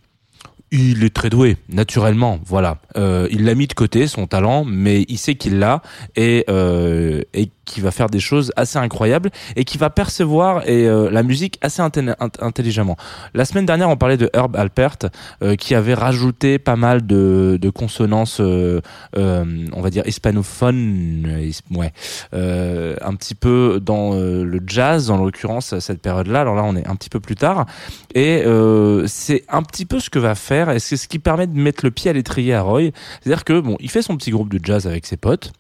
il 0.72 1.04
est 1.04 1.14
très 1.14 1.30
doué, 1.30 1.58
naturellement. 1.70 2.40
Voilà, 2.46 2.80
euh, 2.98 3.28
il 3.32 3.46
l'a 3.46 3.56
mis 3.56 3.68
de 3.68 3.74
côté 3.74 4.08
son 4.08 4.28
talent, 4.28 4.66
mais 4.66 5.06
il 5.08 5.18
sait 5.18 5.36
qu'il 5.36 5.60
l'a 5.60 5.82
et 6.16 6.46
euh, 6.50 7.22
et 7.34 7.50
qui 7.66 7.82
va 7.82 7.92
faire 7.92 8.10
des 8.10 8.20
choses 8.20 8.52
assez 8.56 8.78
incroyables 8.78 9.30
et 9.56 9.66
qui 9.66 9.78
va 9.78 9.90
percevoir 9.90 10.68
et 10.68 10.88
euh, 10.88 11.10
la 11.10 11.24
musique 11.24 11.58
assez 11.62 11.82
intelli- 11.82 12.16
int- 12.20 12.42
intelligemment. 12.44 12.96
La 13.34 13.46
semaine 13.46 13.66
dernière, 13.66 13.90
on 13.90 13.98
parlait 13.98 14.18
de 14.18 14.30
Herb 14.34 14.56
Alpert 14.56 14.98
euh, 15.42 15.56
qui 15.56 15.76
avait 15.76 15.94
rajouté 15.94 16.60
pas 16.60 16.76
mal 16.76 17.06
de, 17.06 17.60
consonances, 17.74 18.38
euh, 18.40 18.80
on 19.16 19.82
va 19.82 19.90
dire 19.90 20.04
hispanophones, 20.08 21.40
his- 21.42 21.62
ouais, 21.72 21.92
un 22.32 23.16
petit 23.16 23.36
peu 23.36 23.80
dans 23.84 24.14
le 24.14 24.60
jazz, 24.66 25.10
en 25.12 25.18
l'occurrence 25.18 25.74
à 25.74 25.82
cette 25.82 26.02
période-là. 26.02 26.42
Alors 26.42 26.56
là, 26.56 26.64
on 26.64 26.76
est 26.76 26.88
un 26.88 26.96
petit 26.96 27.10
peu 27.10 27.20
plus 27.20 27.36
tard 27.36 27.66
et 28.14 28.44
c'est 29.08 29.44
un 29.50 29.64
petit 29.64 29.86
peu 29.86 30.00
ce 30.00 30.10
que 30.10 30.20
va 30.20 30.36
faire 30.36 30.70
et 30.70 30.80
c'est 30.80 30.98
ce 30.98 31.08
qui 31.08 31.20
permet 31.20 31.48
de 31.48 31.58
mettre 31.58 31.84
le 31.84 31.92
pied 31.92 32.10
à 32.10 32.14
l'étrier 32.14 32.54
à 32.54 32.62
Roy. 32.62 32.92
C'est-à-dire 33.22 33.44
que 33.44 33.60
bon, 33.60 33.76
il 33.80 33.90
fait 33.90 34.02
son 34.02 34.16
petit 34.18 34.32
groupe 34.32 34.54
de 34.54 34.60
jazz 34.64 34.88
avec 34.88 35.06
ses 35.06 35.18
potes. 35.18 35.52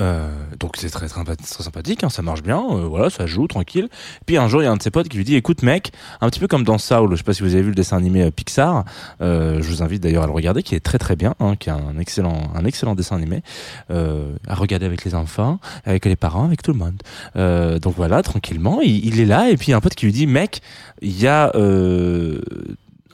Euh, 0.00 0.28
donc 0.58 0.76
c'est 0.76 0.90
très, 0.90 1.08
très, 1.08 1.24
très 1.24 1.62
sympathique, 1.62 2.04
hein, 2.04 2.08
ça 2.08 2.22
marche 2.22 2.42
bien, 2.42 2.58
euh, 2.58 2.86
voilà, 2.86 3.10
ça 3.10 3.26
joue 3.26 3.46
tranquille. 3.46 3.88
Puis 4.26 4.36
un 4.36 4.48
jour, 4.48 4.62
il 4.62 4.64
y 4.64 4.68
a 4.68 4.72
un 4.72 4.76
de 4.76 4.82
ses 4.82 4.90
potes 4.90 5.08
qui 5.08 5.16
lui 5.16 5.24
dit, 5.24 5.34
écoute 5.34 5.62
mec, 5.62 5.92
un 6.20 6.28
petit 6.28 6.40
peu 6.40 6.46
comme 6.46 6.64
dans 6.64 6.78
Saul, 6.78 7.10
je 7.10 7.16
sais 7.16 7.22
pas 7.22 7.34
si 7.34 7.42
vous 7.42 7.54
avez 7.54 7.62
vu 7.62 7.70
le 7.70 7.74
dessin 7.74 7.96
animé 7.96 8.22
euh, 8.22 8.30
Pixar, 8.30 8.84
euh, 9.20 9.60
je 9.60 9.68
vous 9.68 9.82
invite 9.82 10.02
d'ailleurs 10.02 10.24
à 10.24 10.26
le 10.26 10.32
regarder, 10.32 10.62
qui 10.62 10.74
est 10.74 10.80
très 10.80 10.98
très 10.98 11.16
bien, 11.16 11.34
hein, 11.40 11.56
qui 11.56 11.68
est 11.68 11.72
un 11.72 11.98
excellent, 11.98 12.50
un 12.54 12.64
excellent 12.64 12.94
dessin 12.94 13.16
animé 13.16 13.42
euh, 13.90 14.36
à 14.46 14.54
regarder 14.54 14.86
avec 14.86 15.04
les 15.04 15.14
enfants, 15.14 15.58
avec 15.84 16.04
les 16.04 16.16
parents, 16.16 16.44
avec 16.44 16.62
tout 16.62 16.72
le 16.72 16.78
monde. 16.78 17.02
Euh, 17.36 17.78
donc 17.78 17.94
voilà, 17.96 18.22
tranquillement, 18.22 18.80
il, 18.80 19.04
il 19.04 19.20
est 19.20 19.26
là 19.26 19.50
et 19.50 19.56
puis 19.56 19.68
il 19.68 19.70
y 19.70 19.74
a 19.74 19.76
un 19.76 19.80
pote 19.80 19.94
qui 19.94 20.06
lui 20.06 20.12
dit, 20.12 20.26
mec, 20.26 20.60
il 21.02 21.18
y 21.20 21.26
a 21.26 21.52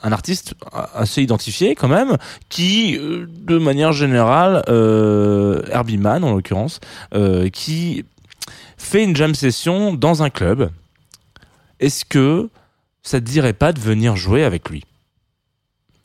un 0.05 0.13
artiste 0.13 0.55
assez 0.95 1.23
identifié 1.23 1.75
quand 1.75 1.89
même, 1.89 2.19
qui, 2.51 2.97
euh, 2.97 3.27
de 3.29 3.59
manière 3.59 3.93
générale, 3.93 4.63
euh, 4.69 5.63
Herbie 5.71 5.97
Mann 5.97 6.23
en 6.23 6.35
l'occurrence, 6.35 6.79
euh, 7.15 7.49
qui 7.49 8.05
fait 8.77 9.03
une 9.03 9.17
jam 9.17 9.35
session 9.35 9.95
dans 9.95 10.23
un 10.23 10.31
club. 10.31 10.71
Est-ce 11.81 12.05
que 12.05 12.51
ça 13.03 13.19
te 13.19 13.25
dirait 13.25 13.55
pas 13.55 13.73
de 13.73 13.81
venir 13.81 14.15
jouer 14.15 14.45
avec 14.45 14.69
lui? 14.69 14.85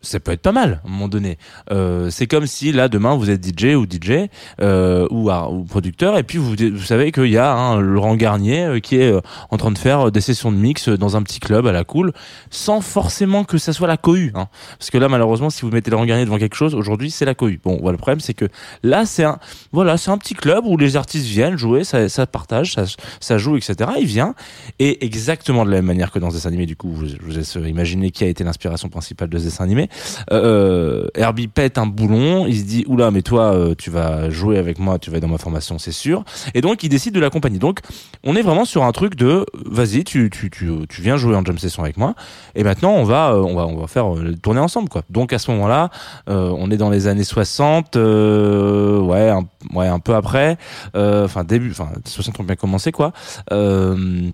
Ça 0.01 0.19
peut 0.19 0.31
être 0.31 0.41
pas 0.41 0.51
mal 0.51 0.81
à 0.83 0.87
un 0.87 0.91
moment 0.91 1.07
donné. 1.07 1.37
Euh, 1.71 2.09
c'est 2.09 2.27
comme 2.27 2.47
si 2.47 2.71
là 2.71 2.87
demain 2.87 3.15
vous 3.15 3.29
êtes 3.29 3.45
DJ 3.45 3.75
ou 3.75 3.85
DJ 3.85 4.29
euh, 4.61 5.07
ou, 5.11 5.29
ou 5.29 5.63
producteur 5.65 6.17
et 6.17 6.23
puis 6.23 6.37
vous, 6.37 6.55
vous 6.55 6.83
savez 6.83 7.11
qu'il 7.11 7.27
y 7.27 7.37
a 7.37 7.53
un 7.53 7.79
Laurent 7.79 8.15
Garnier 8.15 8.63
euh, 8.63 8.79
qui 8.79 8.97
est 8.97 9.11
euh, 9.11 9.21
en 9.49 9.57
train 9.57 9.71
de 9.71 9.77
faire 9.77 10.11
des 10.11 10.21
sessions 10.21 10.51
de 10.51 10.57
mix 10.57 10.87
dans 10.87 11.17
un 11.17 11.23
petit 11.23 11.39
club 11.39 11.67
à 11.67 11.71
la 11.71 11.83
cool 11.83 12.13
sans 12.49 12.81
forcément 12.81 13.43
que 13.43 13.57
ça 13.57 13.73
soit 13.73 13.87
la 13.87 13.97
cohue. 13.97 14.31
Hein. 14.35 14.47
Parce 14.77 14.89
que 14.89 14.97
là 14.97 15.09
malheureusement 15.09 15.49
si 15.49 15.63
vous 15.63 15.71
mettez 15.71 15.91
Laurent 15.91 16.05
Garnier 16.05 16.25
devant 16.25 16.37
quelque 16.37 16.55
chose 16.55 16.75
aujourd'hui 16.75 17.11
c'est 17.11 17.25
la 17.25 17.35
cohue. 17.35 17.59
Bon 17.61 17.77
voilà 17.81 17.91
le 17.91 17.97
problème 17.97 18.21
c'est 18.21 18.33
que 18.33 18.45
là 18.83 19.05
c'est 19.05 19.25
un 19.25 19.39
voilà 19.73 19.97
c'est 19.97 20.11
un 20.11 20.17
petit 20.17 20.35
club 20.35 20.65
où 20.65 20.77
les 20.77 20.95
artistes 20.95 21.25
viennent 21.25 21.57
jouer, 21.57 21.83
ça, 21.83 22.07
ça 22.07 22.25
partage, 22.25 22.73
ça, 22.73 22.85
ça 23.19 23.37
joue 23.37 23.57
etc. 23.57 23.75
Il 23.99 24.05
vient 24.05 24.33
et 24.79 25.05
exactement 25.05 25.65
de 25.65 25.71
la 25.71 25.77
même 25.77 25.85
manière 25.85 26.11
que 26.11 26.19
dans 26.19 26.29
ce 26.29 26.35
dessin 26.35 26.49
animé 26.49 26.65
du 26.65 26.77
coup 26.77 26.89
vous, 26.89 27.07
vous 27.21 27.31
laisse 27.31 27.55
imaginer 27.55 28.11
qui 28.11 28.23
a 28.23 28.27
été 28.27 28.45
l'inspiration 28.45 28.87
principale 28.87 29.27
de 29.27 29.37
ce 29.37 29.43
dessin 29.43 29.65
animé 29.65 29.88
euh, 30.31 31.07
Herbie 31.15 31.47
pète 31.47 31.77
un 31.77 31.85
boulon, 31.85 32.45
il 32.47 32.57
se 32.57 32.63
dit 32.63 32.83
oula 32.87 33.11
mais 33.11 33.21
toi 33.21 33.53
euh, 33.53 33.75
tu 33.77 33.89
vas 33.89 34.29
jouer 34.29 34.57
avec 34.57 34.79
moi, 34.79 34.99
tu 34.99 35.09
vas 35.11 35.17
être 35.17 35.23
dans 35.23 35.29
ma 35.29 35.37
formation 35.37 35.77
c'est 35.79 35.91
sûr, 35.91 36.23
et 36.53 36.61
donc 36.61 36.83
il 36.83 36.89
décide 36.89 37.13
de 37.13 37.19
l'accompagner. 37.19 37.59
Donc 37.59 37.79
on 38.23 38.35
est 38.35 38.41
vraiment 38.41 38.65
sur 38.65 38.83
un 38.83 38.91
truc 38.91 39.15
de 39.15 39.45
vas-y 39.65 40.03
tu, 40.03 40.29
viens 40.99 41.17
jouer 41.17 41.35
en 41.35 41.43
jam 41.43 41.57
session 41.57 41.83
avec 41.83 41.97
moi, 41.97 42.15
et 42.55 42.63
maintenant 42.63 42.91
on 42.93 43.03
va 43.03 43.31
euh, 43.31 43.41
on 43.41 43.55
va 43.55 43.65
on 43.65 43.77
va 43.77 43.87
faire 43.87 44.13
euh, 44.13 44.35
tourner 44.41 44.59
ensemble 44.59 44.89
quoi. 44.89 45.03
Donc 45.09 45.33
à 45.33 45.39
ce 45.39 45.51
moment-là 45.51 45.89
euh, 46.29 46.53
on 46.57 46.71
est 46.71 46.77
dans 46.77 46.89
les 46.89 47.07
années 47.07 47.23
60, 47.23 47.95
euh, 47.95 48.99
ouais 48.99 49.29
un, 49.29 49.99
peu 49.99 50.15
après, 50.15 50.57
euh, 50.95 51.25
enfin 51.25 51.43
début, 51.43 51.71
enfin 51.71 51.89
60 52.05 52.39
ont 52.39 52.43
bien 52.43 52.55
commencé 52.55 52.91
quoi. 52.91 53.11
Euh, 53.51 54.29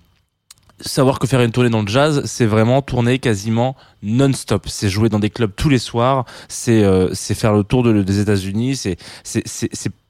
savoir 0.80 1.18
que 1.18 1.26
faire 1.26 1.40
une 1.40 1.52
tournée 1.52 1.70
dans 1.70 1.82
le 1.82 1.88
jazz, 1.88 2.22
c'est 2.24 2.46
vraiment 2.46 2.82
tourner 2.82 3.18
quasiment 3.18 3.76
non-stop. 4.02 4.66
C'est 4.68 4.88
jouer 4.88 5.08
dans 5.08 5.18
des 5.18 5.30
clubs 5.30 5.52
tous 5.54 5.68
les 5.68 5.78
soirs, 5.78 6.24
c'est 6.48 6.82
euh, 6.84 7.14
faire 7.14 7.52
le 7.54 7.64
tour 7.64 7.82
de- 7.82 8.02
des 8.02 8.20
États-Unis, 8.20 8.76
c'est 8.76 8.96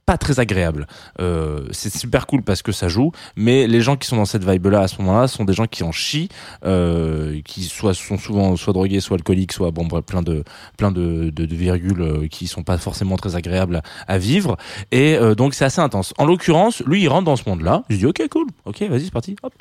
pas 0.07 0.19
très 0.19 0.39
agréable. 0.39 0.87
Euh, 1.21 1.67
c'est 1.73 1.93
super 1.93 2.29
cool 2.29 2.43
parce 2.43 2.63
que 2.63 2.71
ça 2.71 2.87
joue, 2.87 3.11
mais 3.35 3.67
les 3.67 3.81
gens 3.81 3.97
qui 3.97 4.07
sont 4.07 4.15
dans 4.15 4.25
cette 4.25 4.45
vibe-là 4.49 4.83
à 4.83 4.89
ce 4.89 4.99
moment-là 5.03 5.27
sont 5.27 5.45
des 5.45 5.53
gens 5.53 5.67
qui 5.67 5.83
en 5.83 5.91
chient, 5.91 6.29
euh, 6.65 7.41
qui 7.45 7.65
soit 7.65 7.93
sont 7.93 8.17
souvent 8.17 8.55
soit 8.55 8.73
drogués, 8.73 9.01
soit 9.01 9.17
alcooliques, 9.17 9.53
soit 9.53 9.73
bon 9.73 9.89
plein 9.89 10.23
de 10.23 10.45
plein 10.77 10.93
de, 10.93 11.33
virgules 11.37 12.03
euh, 12.03 12.29
qui 12.29 12.47
sont 12.47 12.63
pas 12.63 12.79
forcément 12.79 13.17
très 13.17 13.35
agréables 13.35 13.83
à, 14.07 14.13
à 14.13 14.19
vivre. 14.19 14.57
Et 14.93 15.17
euh, 15.17 15.35
donc 15.35 15.55
c'est 15.55 15.65
assez 15.65 15.81
intense. 15.81 16.15
En 16.19 16.25
l'occurrence, 16.25 16.83
lui 16.87 17.03
il 17.03 17.09
rentre 17.09 17.25
dans 17.25 17.37
ce 17.37 17.49
monde-là. 17.49 17.83
Je 17.89 17.97
dis 17.97 18.07
ok 18.07 18.23
cool, 18.31 18.47
ok 18.65 18.83
vas-y 18.83 19.07
c'est 19.07 19.11
parti. 19.13 19.35
Hop. 19.43 19.55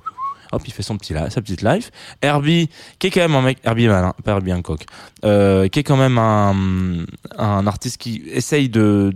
Hop, 0.51 0.61
il 0.65 0.73
fait 0.73 0.83
son 0.83 0.97
petit 0.97 1.13
sa 1.13 1.41
petite 1.41 1.61
life. 1.61 1.91
Herbie, 2.21 2.69
qui 2.99 3.07
est 3.07 3.09
quand 3.09 3.21
même 3.21 3.35
un 3.35 3.41
mec, 3.41 3.57
Herbie 3.63 3.87
malin, 3.87 4.13
pas 4.23 4.31
Herbie 4.31 4.53
Hancock, 4.53 4.85
euh, 5.23 5.67
qui 5.67 5.79
est 5.79 5.83
quand 5.83 5.97
même 5.97 6.17
un, 6.17 7.67
artiste 7.67 7.97
qui 7.97 8.23
essaye 8.31 8.69
de, 8.69 9.11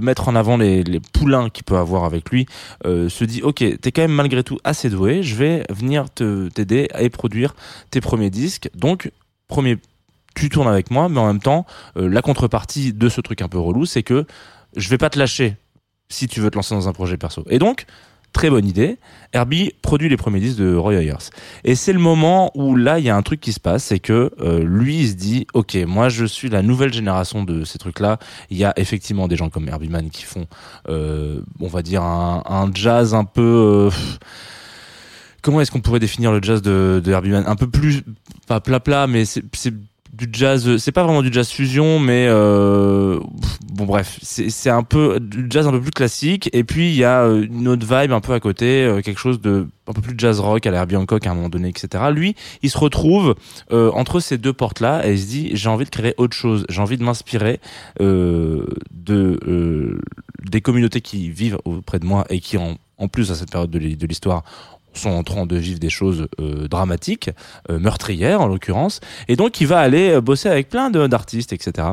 mettre 0.00 0.28
en 0.28 0.34
avant 0.34 0.56
les, 0.56 1.00
poulains 1.12 1.50
qu'il 1.50 1.64
peut 1.64 1.76
avoir 1.76 2.04
avec 2.04 2.30
lui, 2.30 2.46
euh, 2.86 3.08
se 3.08 3.24
dit, 3.24 3.42
ok, 3.42 3.64
t'es 3.80 3.92
quand 3.92 4.02
même 4.02 4.12
malgré 4.12 4.42
tout 4.42 4.58
assez 4.64 4.90
doué, 4.90 5.22
je 5.22 5.34
vais 5.34 5.64
venir 5.70 6.10
t'aider 6.10 6.88
à 6.94 7.08
produire 7.10 7.54
tes 7.90 8.00
premiers 8.00 8.30
disques. 8.30 8.70
Donc, 8.74 9.10
premier, 9.48 9.78
tu 10.34 10.48
tournes 10.48 10.68
avec 10.68 10.90
moi, 10.90 11.08
mais 11.08 11.18
en 11.18 11.26
même 11.26 11.40
temps, 11.40 11.66
euh, 11.96 12.08
la 12.08 12.22
contrepartie 12.22 12.92
de 12.92 13.08
ce 13.08 13.20
truc 13.20 13.42
un 13.42 13.48
peu 13.48 13.58
relou, 13.58 13.86
c'est 13.86 14.02
que 14.02 14.26
je 14.76 14.88
vais 14.88 14.98
pas 14.98 15.10
te 15.10 15.18
lâcher 15.18 15.56
si 16.08 16.28
tu 16.28 16.40
veux 16.40 16.50
te 16.50 16.56
lancer 16.56 16.74
dans 16.74 16.88
un 16.88 16.92
projet 16.92 17.16
perso. 17.16 17.44
Et 17.48 17.58
donc, 17.58 17.86
très 18.32 18.50
bonne 18.50 18.66
idée. 18.66 18.98
Herbie 19.32 19.72
produit 19.82 20.08
les 20.08 20.16
premiers 20.16 20.40
disques 20.40 20.58
de 20.58 20.74
Roy 20.74 20.94
Ayers. 20.94 21.30
Et 21.64 21.74
c'est 21.74 21.92
le 21.92 21.98
moment 21.98 22.50
où 22.54 22.76
là, 22.76 22.98
il 22.98 23.04
y 23.04 23.10
a 23.10 23.16
un 23.16 23.22
truc 23.22 23.40
qui 23.40 23.52
se 23.52 23.60
passe, 23.60 23.84
c'est 23.84 23.98
que 23.98 24.30
euh, 24.40 24.62
lui, 24.62 25.00
il 25.00 25.08
se 25.08 25.14
dit, 25.14 25.46
ok, 25.54 25.76
moi, 25.86 26.08
je 26.08 26.24
suis 26.24 26.48
la 26.48 26.62
nouvelle 26.62 26.92
génération 26.92 27.44
de 27.44 27.64
ces 27.64 27.78
trucs-là. 27.78 28.18
Il 28.50 28.56
y 28.56 28.64
a 28.64 28.72
effectivement 28.76 29.28
des 29.28 29.36
gens 29.36 29.48
comme 29.48 29.68
Herbie 29.68 29.88
Mann 29.88 30.10
qui 30.10 30.24
font, 30.24 30.46
euh, 30.88 31.40
on 31.60 31.68
va 31.68 31.82
dire, 31.82 32.02
un, 32.02 32.70
jazz 32.74 33.14
un 33.14 33.24
peu... 33.24 33.90
euh, 33.90 33.90
Comment 35.42 35.60
est-ce 35.60 35.72
qu'on 35.72 35.80
pourrait 35.80 35.98
définir 35.98 36.30
le 36.30 36.40
jazz 36.40 36.62
de, 36.62 37.02
de 37.04 37.10
Herbie 37.10 37.30
Mann? 37.30 37.44
Un 37.46 37.56
peu 37.56 37.66
plus, 37.66 38.02
pas 38.46 38.60
plat 38.60 38.78
plat, 38.80 39.06
mais 39.08 39.24
c'est 39.24 39.74
du 40.26 40.38
jazz, 40.38 40.76
c'est 40.76 40.92
pas 40.92 41.02
vraiment 41.02 41.22
du 41.22 41.32
jazz 41.32 41.48
fusion, 41.50 41.98
mais 41.98 42.26
euh, 42.28 43.18
bon 43.72 43.86
bref, 43.86 44.18
c'est 44.22 44.70
un 44.70 44.84
peu 44.84 45.18
du 45.18 45.46
jazz 45.50 45.66
un 45.66 45.72
peu 45.72 45.80
plus 45.80 45.90
classique. 45.90 46.48
Et 46.52 46.62
puis 46.62 46.90
il 46.90 46.96
y 46.96 47.04
a 47.04 47.22
euh, 47.22 47.44
une 47.44 47.66
autre 47.68 47.84
vibe 47.84 48.12
un 48.12 48.20
peu 48.20 48.32
à 48.32 48.40
côté, 48.40 48.84
euh, 48.84 49.00
quelque 49.00 49.18
chose 49.18 49.40
de 49.40 49.66
un 49.88 49.92
peu 49.92 50.00
plus 50.00 50.14
jazz 50.16 50.38
rock 50.38 50.64
à 50.66 50.70
la 50.70 50.78
Herbie 50.78 50.96
Hancock 50.96 51.26
à 51.26 51.32
un 51.32 51.34
moment 51.34 51.48
donné, 51.48 51.68
etc. 51.68 52.04
Lui, 52.12 52.36
il 52.62 52.70
se 52.70 52.78
retrouve 52.78 53.34
euh, 53.72 53.90
entre 53.92 54.20
ces 54.20 54.38
deux 54.38 54.52
portes-là 54.52 55.06
et 55.06 55.12
il 55.12 55.18
se 55.18 55.26
dit 55.26 55.50
j'ai 55.54 55.68
envie 55.68 55.84
de 55.84 55.90
créer 55.90 56.14
autre 56.18 56.36
chose, 56.36 56.64
j'ai 56.68 56.80
envie 56.80 56.96
de 56.96 57.02
m'inspirer 57.02 57.60
euh, 58.00 58.66
de 58.92 59.40
euh, 59.46 60.00
des 60.50 60.60
communautés 60.60 61.00
qui 61.00 61.30
vivent 61.30 61.58
auprès 61.64 61.98
de 61.98 62.06
moi 62.06 62.24
et 62.30 62.38
qui 62.40 62.58
en 62.58 62.76
en 62.98 63.08
plus 63.08 63.32
à 63.32 63.34
cette 63.34 63.50
période 63.50 63.70
de 63.70 64.06
l'histoire 64.06 64.44
sont 64.94 65.10
en 65.10 65.22
train 65.22 65.46
de 65.46 65.56
vivre 65.56 65.78
des 65.78 65.90
choses 65.90 66.28
euh, 66.40 66.68
dramatiques, 66.68 67.30
euh, 67.70 67.78
meurtrières 67.78 68.40
en 68.40 68.46
l'occurrence, 68.46 69.00
et 69.28 69.36
donc 69.36 69.60
il 69.60 69.66
va 69.66 69.78
aller 69.80 70.10
euh, 70.10 70.20
bosser 70.20 70.48
avec 70.48 70.68
plein 70.68 70.90
d'artistes, 70.90 71.52
etc. 71.52 71.88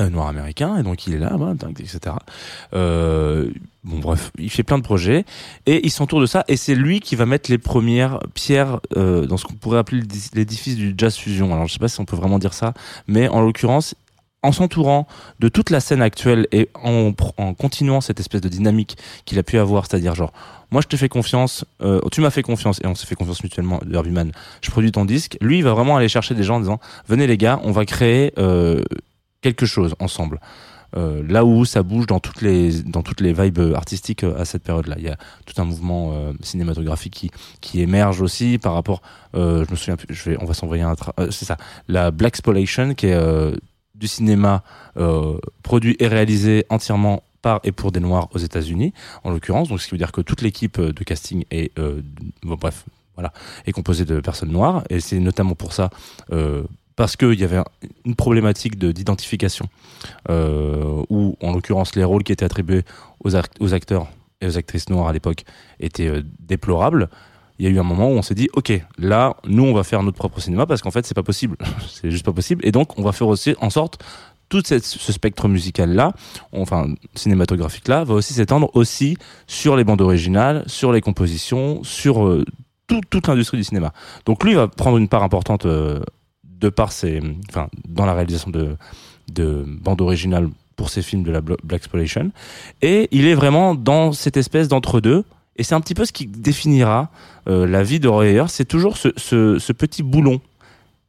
Euh, 0.00 0.10
noirs 0.10 0.26
américains, 0.28 0.76
et 0.76 0.82
donc 0.82 1.06
il 1.06 1.14
est 1.14 1.18
là, 1.18 1.36
etc. 1.78 2.16
Bon 2.72 3.98
bref, 3.98 4.32
il 4.38 4.50
fait 4.50 4.62
plein 4.62 4.78
de 4.78 4.82
projets, 4.82 5.24
et 5.66 5.84
il 5.84 5.90
s'entoure 5.90 6.20
de 6.20 6.26
ça, 6.26 6.42
et 6.48 6.56
c'est 6.56 6.74
lui 6.74 7.00
qui 7.00 7.16
va 7.16 7.26
mettre 7.26 7.50
les 7.50 7.58
premières 7.58 8.18
pierres 8.32 8.80
dans 8.96 9.36
ce 9.36 9.44
qu'on 9.44 9.52
pourrait 9.54 9.78
appeler 9.78 10.00
l'édi- 10.00 10.30
l'édifice 10.34 10.76
du 10.76 10.94
jazz 10.96 11.14
fusion. 11.14 11.52
Alors 11.52 11.68
je 11.68 11.74
sais 11.74 11.78
pas 11.78 11.88
si 11.88 12.00
on 12.00 12.06
peut 12.06 12.16
vraiment 12.16 12.38
dire 12.38 12.54
ça, 12.54 12.72
mais 13.06 13.28
en 13.28 13.42
l'occurrence, 13.42 13.94
en 14.44 14.52
s'entourant 14.52 15.08
de 15.40 15.48
toute 15.48 15.70
la 15.70 15.80
scène 15.80 16.02
actuelle 16.02 16.46
et 16.52 16.68
en, 16.74 17.12
continuant 17.54 18.02
cette 18.02 18.20
espèce 18.20 18.42
de 18.42 18.48
dynamique 18.48 18.98
qu'il 19.24 19.38
a 19.38 19.42
pu 19.42 19.58
avoir, 19.58 19.86
c'est-à-dire 19.86 20.14
genre, 20.14 20.32
moi 20.70 20.82
je 20.82 20.86
te 20.86 20.96
fais 20.96 21.08
confiance, 21.08 21.64
euh, 21.80 22.00
tu 22.12 22.20
m'as 22.20 22.30
fait 22.30 22.42
confiance 22.42 22.78
et 22.84 22.86
on 22.86 22.94
s'est 22.94 23.06
fait 23.06 23.14
confiance 23.14 23.42
mutuellement 23.42 23.80
de 23.84 23.92
Herbie 23.94 24.10
Mann, 24.10 24.32
je 24.60 24.70
produis 24.70 24.92
ton 24.92 25.06
disque, 25.06 25.38
lui 25.40 25.58
il 25.58 25.64
va 25.64 25.72
vraiment 25.72 25.96
aller 25.96 26.08
chercher 26.08 26.34
des 26.34 26.42
gens 26.42 26.56
en 26.56 26.60
disant, 26.60 26.78
venez 27.08 27.26
les 27.26 27.38
gars, 27.38 27.58
on 27.64 27.72
va 27.72 27.86
créer 27.86 28.32
euh, 28.38 28.82
quelque 29.40 29.64
chose 29.66 29.94
ensemble. 29.98 30.40
Euh, 30.96 31.24
là 31.26 31.44
où 31.44 31.64
ça 31.64 31.82
bouge 31.82 32.06
dans 32.06 32.20
toutes 32.20 32.40
les 32.40 32.82
dans 32.82 33.02
toutes 33.02 33.20
les 33.20 33.32
vibes 33.32 33.74
artistiques 33.74 34.22
à 34.22 34.44
cette 34.44 34.62
période-là, 34.62 34.94
il 34.98 35.04
y 35.04 35.08
a 35.08 35.16
tout 35.44 35.60
un 35.60 35.64
mouvement 35.64 36.14
cinématographique 36.40 37.14
qui 37.14 37.30
qui 37.60 37.80
émerge 37.80 38.20
aussi 38.20 38.58
par 38.58 38.74
rapport. 38.74 39.02
Je 39.32 39.68
me 39.68 39.74
souviens, 39.74 39.96
je 40.08 40.30
vais, 40.30 40.36
on 40.40 40.44
va 40.44 40.54
s'envoyer 40.54 40.84
un. 40.84 40.94
c'est 41.30 41.46
ça, 41.46 41.56
la 41.88 42.12
Black 42.12 42.36
Spolation 42.36 42.94
qui 42.94 43.06
est 43.06 43.18
du 43.94 44.08
cinéma 44.08 44.62
euh, 44.96 45.38
produit 45.62 45.96
et 45.98 46.08
réalisé 46.08 46.66
entièrement 46.68 47.22
par 47.42 47.60
et 47.62 47.72
pour 47.72 47.92
des 47.92 48.00
noirs 48.00 48.28
aux 48.34 48.38
États-Unis, 48.38 48.92
en 49.22 49.30
l'occurrence. 49.30 49.68
Donc, 49.68 49.80
ce 49.80 49.86
qui 49.86 49.92
veut 49.92 49.98
dire 49.98 50.12
que 50.12 50.20
toute 50.22 50.40
l'équipe 50.42 50.78
euh, 50.78 50.92
de 50.92 51.04
casting 51.04 51.44
est, 51.50 51.76
euh, 51.78 52.00
bref, 52.42 52.84
voilà, 53.14 53.32
est 53.66 53.72
composée 53.72 54.04
de 54.04 54.20
personnes 54.20 54.50
noires. 54.50 54.82
Et 54.90 55.00
c'est 55.00 55.20
notamment 55.20 55.54
pour 55.54 55.72
ça, 55.72 55.90
parce 56.96 57.16
qu'il 57.16 57.38
y 57.38 57.44
avait 57.44 57.58
un- 57.58 57.64
une 58.04 58.16
problématique 58.16 58.76
de 58.78 58.90
d'identification, 58.92 59.68
où, 60.28 61.36
en 61.40 61.52
l'occurrence, 61.52 61.94
les 61.96 62.04
rôles 62.04 62.24
qui 62.24 62.32
étaient 62.32 62.44
attribués 62.44 62.82
aux, 63.24 63.30
aux 63.60 63.74
acteurs 63.74 64.08
et 64.40 64.46
aux 64.48 64.58
actrices 64.58 64.88
noires 64.88 65.08
à 65.08 65.12
l'époque 65.12 65.44
étaient 65.78 66.22
déplorables. 66.40 67.08
Il 67.58 67.64
y 67.64 67.68
a 67.68 67.70
eu 67.70 67.78
un 67.78 67.82
moment 67.84 68.08
où 68.08 68.12
on 68.14 68.22
s'est 68.22 68.34
dit, 68.34 68.48
ok, 68.54 68.72
là, 68.98 69.36
nous, 69.46 69.62
on 69.64 69.72
va 69.74 69.84
faire 69.84 70.02
notre 70.02 70.16
propre 70.18 70.40
cinéma 70.40 70.66
parce 70.66 70.82
qu'en 70.82 70.90
fait, 70.90 71.06
c'est 71.06 71.14
pas 71.14 71.22
possible. 71.22 71.56
c'est 71.88 72.10
juste 72.10 72.24
pas 72.24 72.32
possible. 72.32 72.66
Et 72.66 72.72
donc, 72.72 72.98
on 72.98 73.02
va 73.02 73.12
faire 73.12 73.28
aussi 73.28 73.54
en 73.60 73.70
sorte 73.70 74.02
tout 74.50 74.62
ce 74.66 74.78
spectre 75.12 75.48
musical 75.48 75.94
là, 75.94 76.12
enfin 76.52 76.86
cinématographique 77.14 77.88
là, 77.88 78.04
va 78.04 78.14
aussi 78.14 78.34
s'étendre 78.34 78.70
aussi 78.74 79.16
sur 79.46 79.74
les 79.74 79.84
bandes 79.84 80.02
originales, 80.02 80.62
sur 80.66 80.92
les 80.92 81.00
compositions, 81.00 81.82
sur 81.82 82.26
euh, 82.26 82.44
tout- 82.86 83.00
toute 83.08 83.26
l'industrie 83.26 83.56
du 83.56 83.64
cinéma. 83.64 83.92
Donc 84.26 84.44
lui 84.44 84.54
va 84.54 84.68
prendre 84.68 84.98
une 84.98 85.08
part 85.08 85.22
importante 85.22 85.64
euh, 85.64 86.00
de 86.44 86.68
par 86.68 86.92
ses, 86.92 87.20
enfin 87.48 87.68
dans 87.88 88.04
la 88.04 88.12
réalisation 88.14 88.50
de 88.50 88.76
de 89.32 89.64
bandes 89.66 90.02
originales 90.02 90.50
pour 90.76 90.90
ses 90.90 91.00
films 91.02 91.22
de 91.22 91.30
la 91.30 91.40
Black 91.40 91.58
Exploitation, 91.72 92.30
et 92.82 93.08
il 93.12 93.26
est 93.26 93.34
vraiment 93.34 93.74
dans 93.74 94.12
cette 94.12 94.36
espèce 94.36 94.68
d'entre 94.68 95.00
deux. 95.00 95.24
Et 95.56 95.62
c'est 95.62 95.74
un 95.74 95.80
petit 95.80 95.94
peu 95.94 96.04
ce 96.04 96.12
qui 96.12 96.26
définira 96.26 97.10
euh, 97.48 97.66
la 97.66 97.82
vie 97.82 98.00
de 98.00 98.08
Roy 98.08 98.26
Ayers, 98.26 98.48
c'est 98.48 98.64
toujours 98.64 98.96
ce 98.96 99.72
petit 99.72 100.02
boulon 100.02 100.40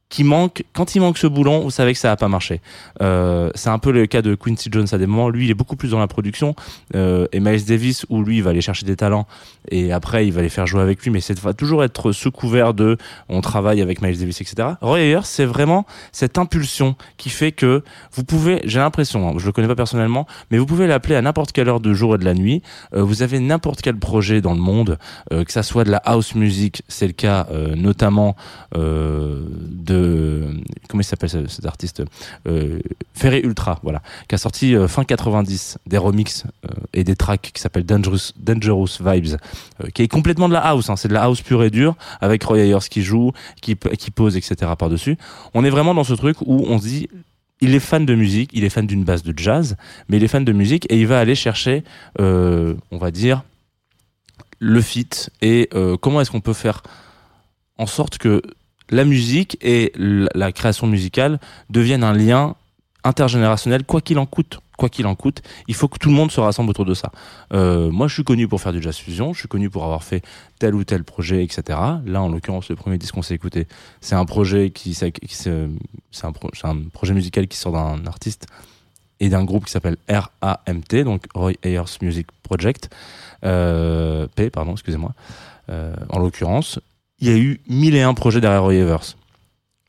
qui 0.08 0.24
manque, 0.24 0.64
quand 0.72 0.94
il 0.94 1.00
manque 1.00 1.18
ce 1.18 1.26
boulon, 1.26 1.60
vous 1.60 1.70
savez 1.70 1.92
que 1.92 1.98
ça 1.98 2.08
va 2.08 2.16
pas 2.16 2.28
marcher. 2.28 2.60
Euh, 3.02 3.50
c'est 3.54 3.70
un 3.70 3.78
peu 3.78 3.90
le 3.90 4.06
cas 4.06 4.22
de 4.22 4.34
Quincy 4.34 4.68
Jones 4.70 4.86
à 4.92 4.98
des 4.98 5.06
moments. 5.06 5.28
Lui, 5.28 5.46
il 5.46 5.50
est 5.50 5.54
beaucoup 5.54 5.76
plus 5.76 5.90
dans 5.90 5.98
la 5.98 6.06
production. 6.06 6.54
Euh, 6.94 7.26
et 7.32 7.40
Miles 7.40 7.64
Davis, 7.64 8.06
où 8.08 8.22
lui, 8.22 8.38
il 8.38 8.42
va 8.42 8.50
aller 8.50 8.60
chercher 8.60 8.86
des 8.86 8.96
talents 8.96 9.26
et 9.70 9.92
après, 9.92 10.26
il 10.26 10.32
va 10.32 10.42
les 10.42 10.48
faire 10.48 10.66
jouer 10.66 10.80
avec 10.80 11.02
lui. 11.02 11.10
Mais 11.10 11.20
c'est 11.20 11.36
va 11.40 11.54
toujours 11.54 11.84
être 11.84 12.12
sous 12.12 12.30
couvert 12.30 12.74
de, 12.74 12.96
on 13.28 13.40
travaille 13.40 13.82
avec 13.82 14.00
Miles 14.02 14.18
Davis, 14.18 14.40
etc. 14.40 14.68
Roy 14.80 15.20
c'est 15.22 15.44
vraiment 15.44 15.86
cette 16.12 16.38
impulsion 16.38 16.96
qui 17.16 17.30
fait 17.30 17.52
que 17.52 17.82
vous 18.12 18.24
pouvez, 18.24 18.60
j'ai 18.64 18.78
l'impression, 18.78 19.28
hein, 19.28 19.34
je 19.36 19.46
le 19.46 19.52
connais 19.52 19.68
pas 19.68 19.74
personnellement, 19.74 20.26
mais 20.50 20.58
vous 20.58 20.66
pouvez 20.66 20.86
l'appeler 20.86 21.14
à 21.14 21.22
n'importe 21.22 21.52
quelle 21.52 21.68
heure 21.68 21.80
de 21.80 21.92
jour 21.92 22.14
et 22.14 22.18
de 22.18 22.24
la 22.24 22.34
nuit. 22.34 22.62
Euh, 22.94 23.02
vous 23.02 23.22
avez 23.22 23.38
n'importe 23.38 23.82
quel 23.82 23.96
projet 23.96 24.40
dans 24.40 24.54
le 24.54 24.60
monde, 24.60 24.98
euh, 25.32 25.44
que 25.44 25.52
ça 25.52 25.62
soit 25.62 25.84
de 25.84 25.90
la 25.90 25.98
house 25.98 26.34
music, 26.34 26.82
c'est 26.88 27.06
le 27.06 27.12
cas 27.12 27.46
euh, 27.50 27.74
notamment 27.74 28.36
euh, 28.76 29.44
comment 30.88 31.00
il 31.00 31.04
s'appelle 31.04 31.28
ce- 31.30 31.46
cet 31.46 31.66
artiste 31.66 32.02
euh, 32.46 32.78
Ferré 33.14 33.40
Ultra, 33.42 33.78
voilà, 33.82 34.02
qui 34.28 34.34
a 34.34 34.38
sorti 34.38 34.74
euh, 34.74 34.88
fin 34.88 35.04
90 35.04 35.78
des 35.86 35.98
remixes 35.98 36.44
euh, 36.64 36.68
et 36.92 37.04
des 37.04 37.16
tracks 37.16 37.50
qui 37.52 37.60
s'appellent 37.60 37.86
Dangerous, 37.86 38.32
Vibes, 39.00 39.36
euh, 39.82 39.88
qui 39.94 40.02
est 40.02 40.08
complètement 40.08 40.48
de 40.48 40.54
la 40.54 40.60
house, 40.60 40.90
hein, 40.90 40.96
c'est 40.96 41.08
de 41.08 41.14
la 41.14 41.22
house 41.24 41.40
pure 41.42 41.62
et 41.64 41.70
dure 41.70 41.96
avec 42.20 42.42
Roy 42.44 42.58
Ayers 42.60 42.78
qui 42.90 43.02
joue, 43.02 43.32
qui, 43.60 43.76
qui 43.76 44.10
pose, 44.10 44.36
etc. 44.36 44.72
par 44.78 44.88
dessus. 44.88 45.16
On 45.54 45.64
est 45.64 45.70
vraiment 45.70 45.94
dans 45.94 46.04
ce 46.04 46.14
truc 46.14 46.36
où 46.42 46.64
on 46.68 46.78
se 46.78 46.84
dit 46.86 47.08
il 47.60 47.74
est 47.74 47.80
fan 47.80 48.04
de 48.04 48.14
musique, 48.14 48.50
il 48.52 48.64
est 48.64 48.68
fan 48.70 48.86
d'une 48.86 49.04
base 49.04 49.22
de 49.22 49.32
jazz, 49.36 49.76
mais 50.08 50.18
il 50.18 50.24
est 50.24 50.28
fan 50.28 50.44
de 50.44 50.52
musique 50.52 50.86
et 50.90 51.00
il 51.00 51.06
va 51.06 51.18
aller 51.18 51.34
chercher, 51.34 51.84
on 52.18 52.76
va 52.92 53.10
dire, 53.10 53.44
le 54.58 54.80
fit 54.82 55.08
et 55.40 55.70
comment 56.02 56.20
est-ce 56.20 56.30
qu'on 56.30 56.40
peut 56.42 56.52
faire 56.52 56.82
en 57.78 57.86
sorte 57.86 58.18
que 58.18 58.42
la 58.90 59.04
musique 59.04 59.58
et 59.60 59.92
la 59.96 60.52
création 60.52 60.86
musicale 60.86 61.40
deviennent 61.70 62.04
un 62.04 62.12
lien 62.12 62.54
intergénérationnel, 63.04 63.84
quoi 63.84 64.00
qu'il 64.00 64.18
en 64.18 64.26
coûte. 64.26 64.60
Quoi 64.76 64.90
qu'il 64.90 65.06
en 65.06 65.14
coûte, 65.14 65.40
il 65.68 65.74
faut 65.74 65.88
que 65.88 65.98
tout 65.98 66.10
le 66.10 66.14
monde 66.14 66.30
se 66.30 66.38
rassemble 66.38 66.68
autour 66.68 66.84
de 66.84 66.92
ça. 66.92 67.10
Euh, 67.54 67.90
moi, 67.90 68.08
je 68.08 68.14
suis 68.14 68.24
connu 68.24 68.46
pour 68.46 68.60
faire 68.60 68.74
du 68.74 68.82
jazz 68.82 68.94
fusion, 68.94 69.32
je 69.32 69.38
suis 69.38 69.48
connu 69.48 69.70
pour 69.70 69.84
avoir 69.84 70.04
fait 70.04 70.22
tel 70.58 70.74
ou 70.74 70.84
tel 70.84 71.02
projet, 71.02 71.42
etc. 71.42 71.78
Là, 72.04 72.20
en 72.20 72.28
l'occurrence, 72.28 72.68
le 72.68 72.76
premier 72.76 72.98
disque 72.98 73.14
qu'on 73.14 73.22
s'est 73.22 73.34
écouté, 73.34 73.68
c'est 74.02 74.16
un 74.16 74.26
projet 74.26 74.68
qui, 74.68 74.94
un 76.62 76.76
projet 76.92 77.14
musical 77.14 77.48
qui 77.48 77.56
sort 77.56 77.72
d'un 77.72 78.04
artiste 78.06 78.48
et 79.18 79.30
d'un 79.30 79.44
groupe 79.44 79.64
qui 79.64 79.72
s'appelle 79.72 79.96
RAMT, 80.08 81.04
donc 81.04 81.24
Roy 81.34 81.52
Ayers 81.62 81.84
Music 82.02 82.26
Project, 82.42 82.90
euh, 83.44 84.26
P, 84.34 84.50
pardon, 84.50 84.72
excusez-moi. 84.72 85.12
Euh, 85.68 85.94
en 86.10 86.18
l'occurrence, 86.18 86.78
il 87.20 87.28
y 87.28 87.30
a 87.32 87.36
eu 87.36 87.60
mille 87.68 87.94
et 87.96 88.02
un 88.02 88.14
projets 88.14 88.40
derrière 88.40 88.62
Roy 88.62 88.74
Ayers. 88.74 89.14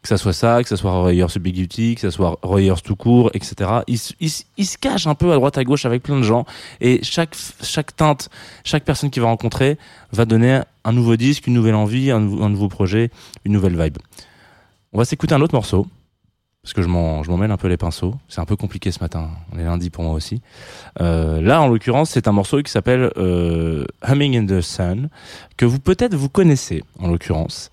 Que 0.01 0.07
ça 0.09 0.17
soit 0.17 0.31
ça, 0.33 0.63
que 0.63 0.69
ça 0.69 0.77
soit 0.77 0.91
Roy 0.91 1.11
Ayers 1.13 1.25
Big 1.39 1.53
Duty, 1.55 1.95
que 1.95 2.01
ça 2.01 2.11
soit 2.11 2.39
Roy 2.41 2.61
Ayers 2.61 2.81
tout 2.83 2.95
court, 2.95 3.29
etc. 3.33 3.81
Il, 3.87 3.97
se- 3.99 4.77
cache 4.77 5.05
un 5.07 5.15
peu 5.15 5.31
à 5.31 5.35
droite 5.35 5.57
à 5.57 5.63
gauche 5.65 5.85
avec 5.85 6.03
plein 6.03 6.17
de 6.17 6.23
gens 6.23 6.45
et 6.79 6.99
chaque 7.03 7.35
chaque 7.61 7.93
teinte, 7.95 8.29
chaque 8.63 8.85
personne 8.85 9.09
qu'il 9.09 9.21
va 9.21 9.27
rencontrer 9.27 9.77
va 10.13 10.23
donner 10.25 10.61
un 10.85 10.93
nouveau 10.93 11.17
disque, 11.17 11.47
une 11.47 11.55
nouvelle 11.55 11.75
envie, 11.75 12.09
un, 12.11 12.17
un 12.19 12.49
nouveau 12.49 12.69
projet, 12.69 13.09
une 13.43 13.51
nouvelle 13.53 13.75
vibe. 13.81 13.97
On 14.93 14.97
va 14.97 15.03
s'écouter 15.03 15.35
un 15.35 15.41
autre 15.41 15.55
morceau 15.55 15.87
parce 16.67 16.73
que 16.73 16.81
je 16.81 16.89
m'en 16.89 17.23
je 17.23 17.31
mêle 17.31 17.49
un 17.49 17.55
peu 17.55 17.69
les 17.69 17.77
pinceaux. 17.77 18.15
C'est 18.27 18.41
un 18.41 18.45
peu 18.45 18.57
compliqué 18.57 18.91
ce 18.91 18.99
matin. 18.99 19.29
On 19.53 19.57
est 19.57 19.63
lundi 19.63 19.89
pour 19.89 20.03
moi 20.03 20.13
aussi. 20.13 20.41
Euh, 20.99 21.39
là, 21.39 21.61
en 21.61 21.69
l'occurrence, 21.69 22.09
c'est 22.09 22.27
un 22.27 22.33
morceau 22.33 22.61
qui 22.61 22.69
s'appelle 22.69 23.09
euh, 23.15 23.85
Humming 24.05 24.37
in 24.37 24.45
the 24.45 24.59
Sun 24.59 25.07
que 25.55 25.65
vous 25.65 25.79
peut-être 25.79 26.13
vous 26.13 26.27
connaissez 26.27 26.83
en 26.99 27.07
l'occurrence 27.07 27.71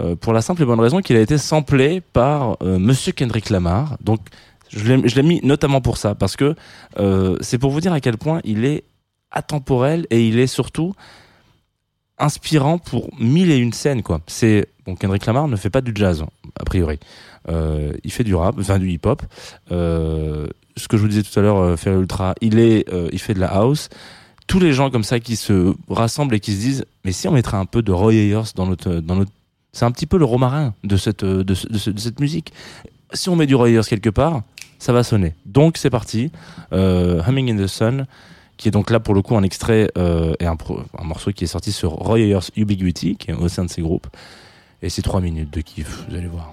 euh, 0.00 0.14
pour 0.14 0.32
la 0.32 0.42
simple 0.42 0.62
et 0.62 0.64
bonne 0.64 0.78
raison 0.78 1.00
qu'il 1.00 1.16
a 1.16 1.20
été 1.20 1.38
samplé 1.38 2.00
par 2.00 2.56
euh, 2.62 2.78
Monsieur 2.78 3.10
Kendrick 3.10 3.50
Lamar. 3.50 3.96
Donc 4.00 4.20
je 4.70 4.92
l'ai 4.92 5.22
mis 5.24 5.40
notamment 5.42 5.80
pour 5.80 5.96
ça 5.96 6.14
parce 6.14 6.36
que 6.36 6.54
c'est 7.40 7.58
pour 7.58 7.72
vous 7.72 7.80
dire 7.80 7.92
à 7.92 8.00
quel 8.00 8.16
point 8.16 8.40
il 8.44 8.64
est 8.64 8.84
atemporel 9.32 10.06
et 10.10 10.24
il 10.24 10.38
est 10.38 10.46
surtout 10.46 10.94
inspirant 12.16 12.78
pour 12.78 13.10
mille 13.18 13.50
et 13.50 13.56
une 13.56 13.72
scènes 13.72 14.04
quoi. 14.04 14.20
C'est 14.28 14.68
bon 14.86 14.94
Kendrick 14.94 15.26
Lamar 15.26 15.48
ne 15.48 15.56
fait 15.56 15.70
pas 15.70 15.80
du 15.80 15.92
jazz 15.94 16.24
a 16.58 16.64
priori. 16.64 16.98
Euh, 17.48 17.92
il 18.04 18.10
fait 18.12 18.24
du 18.24 18.34
rap, 18.34 18.56
enfin 18.58 18.78
du 18.78 18.90
hip-hop. 18.90 19.22
Euh, 19.72 20.46
ce 20.76 20.88
que 20.88 20.96
je 20.96 21.02
vous 21.02 21.08
disais 21.08 21.22
tout 21.22 21.38
à 21.38 21.42
l'heure, 21.42 21.58
euh, 21.58 21.76
Ferry 21.76 21.98
Ultra, 22.00 22.34
il 22.40 22.58
est, 22.58 22.86
il 23.12 23.18
fait 23.18 23.34
de 23.34 23.40
la 23.40 23.48
house. 23.48 23.88
Tous 24.46 24.58
les 24.60 24.72
gens 24.72 24.90
comme 24.90 25.02
ça 25.04 25.18
qui 25.20 25.34
se 25.36 25.74
rassemblent 25.88 26.34
et 26.34 26.40
qui 26.40 26.52
se 26.52 26.60
disent, 26.60 26.84
mais 27.04 27.12
si 27.12 27.26
on 27.28 27.32
mettrait 27.32 27.56
un 27.56 27.64
peu 27.66 27.82
de 27.82 27.90
Roy 27.92 28.12
Ayers 28.14 28.42
dans 28.54 28.66
notre, 28.66 28.94
dans 29.00 29.16
notre, 29.16 29.32
c'est 29.72 29.84
un 29.84 29.90
petit 29.90 30.06
peu 30.06 30.18
le 30.18 30.24
romarin 30.24 30.72
de 30.84 30.96
cette, 30.96 31.24
de, 31.24 31.54
ce- 31.54 31.66
de 31.68 31.78
ce- 31.78 31.90
de 31.90 31.98
cette 31.98 32.20
musique. 32.20 32.52
Si 33.12 33.28
on 33.28 33.36
met 33.36 33.46
du 33.46 33.54
Roy 33.56 33.70
Ayers 33.70 33.82
quelque 33.88 34.10
part, 34.10 34.42
ça 34.78 34.92
va 34.92 35.02
sonner. 35.02 35.34
Donc 35.46 35.76
c'est 35.78 35.90
parti. 35.90 36.30
Humming 36.72 37.50
in 37.52 37.56
the 37.56 37.66
Sun, 37.66 38.06
qui 38.56 38.68
est 38.68 38.70
donc 38.70 38.90
là 38.90 39.00
pour 39.00 39.14
le 39.14 39.22
coup 39.22 39.36
un 39.36 39.42
extrait 39.42 39.90
et 39.96 40.46
un 40.46 40.56
morceau 41.02 41.32
qui 41.32 41.44
est 41.44 41.48
sorti 41.48 41.72
sur 41.72 41.90
Roy 41.92 42.20
Ayers 42.20 42.38
Ubiquity, 42.56 43.16
qui 43.16 43.30
est 43.30 43.34
au 43.34 43.48
sein 43.48 43.64
de 43.64 43.70
ses 43.70 43.82
groupes. 43.82 44.06
Et 44.86 44.88
c'est 44.88 45.02
trois 45.02 45.20
minutes 45.20 45.52
de 45.52 45.62
kiff, 45.62 46.04
vous 46.08 46.14
allez 46.14 46.28
voir. 46.28 46.52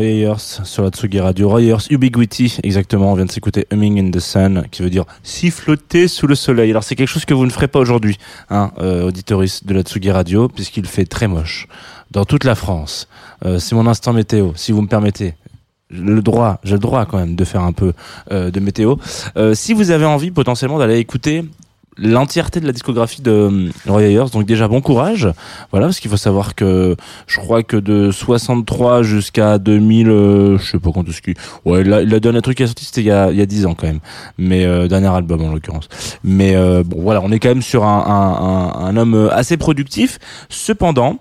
Roy 0.00 0.06
Ayers 0.06 0.62
sur 0.64 0.82
la 0.82 0.88
Tsugi 0.88 1.20
Radio. 1.20 1.50
Roy 1.50 1.60
Ayers, 1.60 1.90
Ubiquity, 1.90 2.56
exactement. 2.62 3.12
On 3.12 3.14
vient 3.16 3.26
de 3.26 3.30
s'écouter 3.30 3.66
Humming 3.70 4.00
in 4.00 4.10
the 4.10 4.18
Sun, 4.18 4.64
qui 4.70 4.80
veut 4.80 4.88
dire 4.88 5.04
siffloter 5.22 6.08
sous 6.08 6.26
le 6.26 6.34
soleil. 6.34 6.70
Alors, 6.70 6.84
c'est 6.84 6.96
quelque 6.96 7.08
chose 7.08 7.26
que 7.26 7.34
vous 7.34 7.44
ne 7.44 7.50
ferez 7.50 7.68
pas 7.68 7.80
aujourd'hui, 7.80 8.16
hein, 8.48 8.72
euh, 8.78 9.08
auditoris 9.08 9.62
de 9.62 9.74
la 9.74 9.82
Tsugi 9.82 10.10
Radio, 10.10 10.48
puisqu'il 10.48 10.86
fait 10.86 11.04
très 11.04 11.28
moche 11.28 11.68
dans 12.12 12.24
toute 12.24 12.44
la 12.44 12.54
France. 12.54 13.08
Euh, 13.44 13.58
c'est 13.58 13.74
mon 13.74 13.86
instant 13.86 14.14
météo, 14.14 14.52
si 14.54 14.72
vous 14.72 14.80
me 14.80 14.88
permettez. 14.88 15.34
Le 15.90 16.22
droit, 16.22 16.60
j'ai 16.64 16.72
le 16.74 16.78
droit 16.78 17.04
quand 17.04 17.18
même 17.18 17.36
de 17.36 17.44
faire 17.44 17.62
un 17.62 17.72
peu 17.72 17.92
euh, 18.32 18.50
de 18.50 18.58
météo. 18.58 18.96
Si 19.52 19.74
vous 19.74 19.90
avez 19.90 20.06
envie 20.06 20.30
potentiellement 20.30 20.78
d'aller 20.78 20.96
écouter 20.96 21.44
l'entièreté 22.00 22.60
de 22.60 22.66
la 22.66 22.72
discographie 22.72 23.22
de 23.22 23.30
euh, 23.30 23.70
Roy 23.86 24.02
Ayers. 24.04 24.30
Donc 24.32 24.46
déjà 24.46 24.68
bon 24.68 24.80
courage. 24.80 25.28
Voilà, 25.70 25.86
parce 25.86 26.00
qu'il 26.00 26.10
faut 26.10 26.16
savoir 26.16 26.54
que 26.54 26.96
je 27.26 27.38
crois 27.38 27.62
que 27.62 27.76
de 27.76 28.10
63 28.10 29.02
jusqu'à 29.02 29.58
2000, 29.58 30.08
euh, 30.08 30.58
je 30.58 30.70
sais 30.70 30.78
pas 30.78 30.90
quand 30.92 31.08
est-ce 31.08 31.22
qu'il... 31.22 31.34
Ouais, 31.64 31.84
la, 31.84 32.02
le 32.02 32.20
dernier 32.20 32.42
truc 32.42 32.56
qui 32.56 32.62
est 32.62 32.66
sorti, 32.66 32.84
c'était 32.84 33.02
il 33.02 33.06
y 33.06 33.10
a, 33.10 33.30
il 33.30 33.38
y 33.38 33.42
a 33.42 33.46
10 33.46 33.66
ans 33.66 33.74
quand 33.74 33.86
même. 33.86 34.00
Mais 34.38 34.64
euh, 34.64 34.88
dernier 34.88 35.08
album 35.08 35.42
en 35.42 35.52
l'occurrence. 35.52 35.88
Mais 36.24 36.56
euh, 36.56 36.82
bon, 36.84 37.02
voilà, 37.02 37.20
on 37.22 37.30
est 37.30 37.38
quand 37.38 37.48
même 37.48 37.62
sur 37.62 37.84
un, 37.84 38.72
un, 38.74 38.96
homme 38.96 39.28
assez 39.32 39.56
productif. 39.56 40.18
Cependant, 40.48 41.18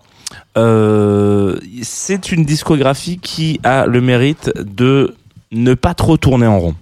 euh, 0.58 1.58
c'est 1.82 2.32
une 2.32 2.44
discographie 2.44 3.20
qui 3.20 3.60
a 3.64 3.86
le 3.86 4.02
mérite 4.02 4.52
de 4.58 5.16
ne 5.52 5.74
pas 5.74 5.94
trop 5.94 6.18
tourner 6.18 6.48
en 6.48 6.60
rond. 6.60 6.76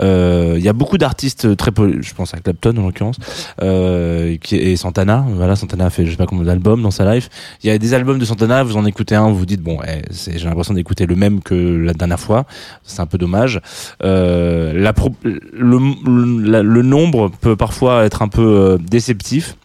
Euh, 0.00 0.54
Il 0.58 0.64
y 0.64 0.68
a 0.68 0.72
beaucoup 0.72 0.98
d'artistes 0.98 1.56
très, 1.56 1.70
je 2.00 2.14
pense 2.14 2.34
à 2.34 2.38
Clapton 2.38 2.76
en 2.76 2.86
l'occurrence, 2.86 3.16
euh, 3.62 4.36
et 4.52 4.76
Santana. 4.76 5.24
Voilà, 5.34 5.56
Santana 5.56 5.86
a 5.86 5.90
fait 5.90 6.04
je 6.06 6.10
sais 6.12 6.16
pas 6.16 6.26
combien 6.26 6.44
d'albums 6.44 6.82
dans 6.82 6.90
sa 6.90 7.12
life. 7.14 7.28
Il 7.62 7.66
y 7.68 7.70
a 7.70 7.78
des 7.78 7.94
albums 7.94 8.18
de 8.18 8.24
Santana, 8.24 8.62
vous 8.62 8.76
en 8.76 8.84
écoutez 8.86 9.14
un, 9.14 9.28
vous 9.28 9.38
vous 9.38 9.46
dites 9.46 9.62
bon, 9.62 9.78
eh, 9.86 10.02
j'ai 10.10 10.44
l'impression 10.44 10.74
d'écouter 10.74 11.06
le 11.06 11.16
même 11.16 11.40
que 11.40 11.54
la 11.54 11.94
dernière 11.94 12.20
fois. 12.20 12.44
C'est 12.82 13.00
un 13.00 13.06
peu 13.06 13.18
dommage. 13.18 13.60
Euh, 14.02 14.72
la 14.72 14.92
pro- 14.92 15.14
le, 15.24 15.40
le, 15.52 16.62
le 16.62 16.82
nombre 16.82 17.30
peut 17.40 17.56
parfois 17.56 18.04
être 18.04 18.22
un 18.22 18.28
peu 18.28 18.42
euh, 18.42 18.78
déceptif. 18.78 19.56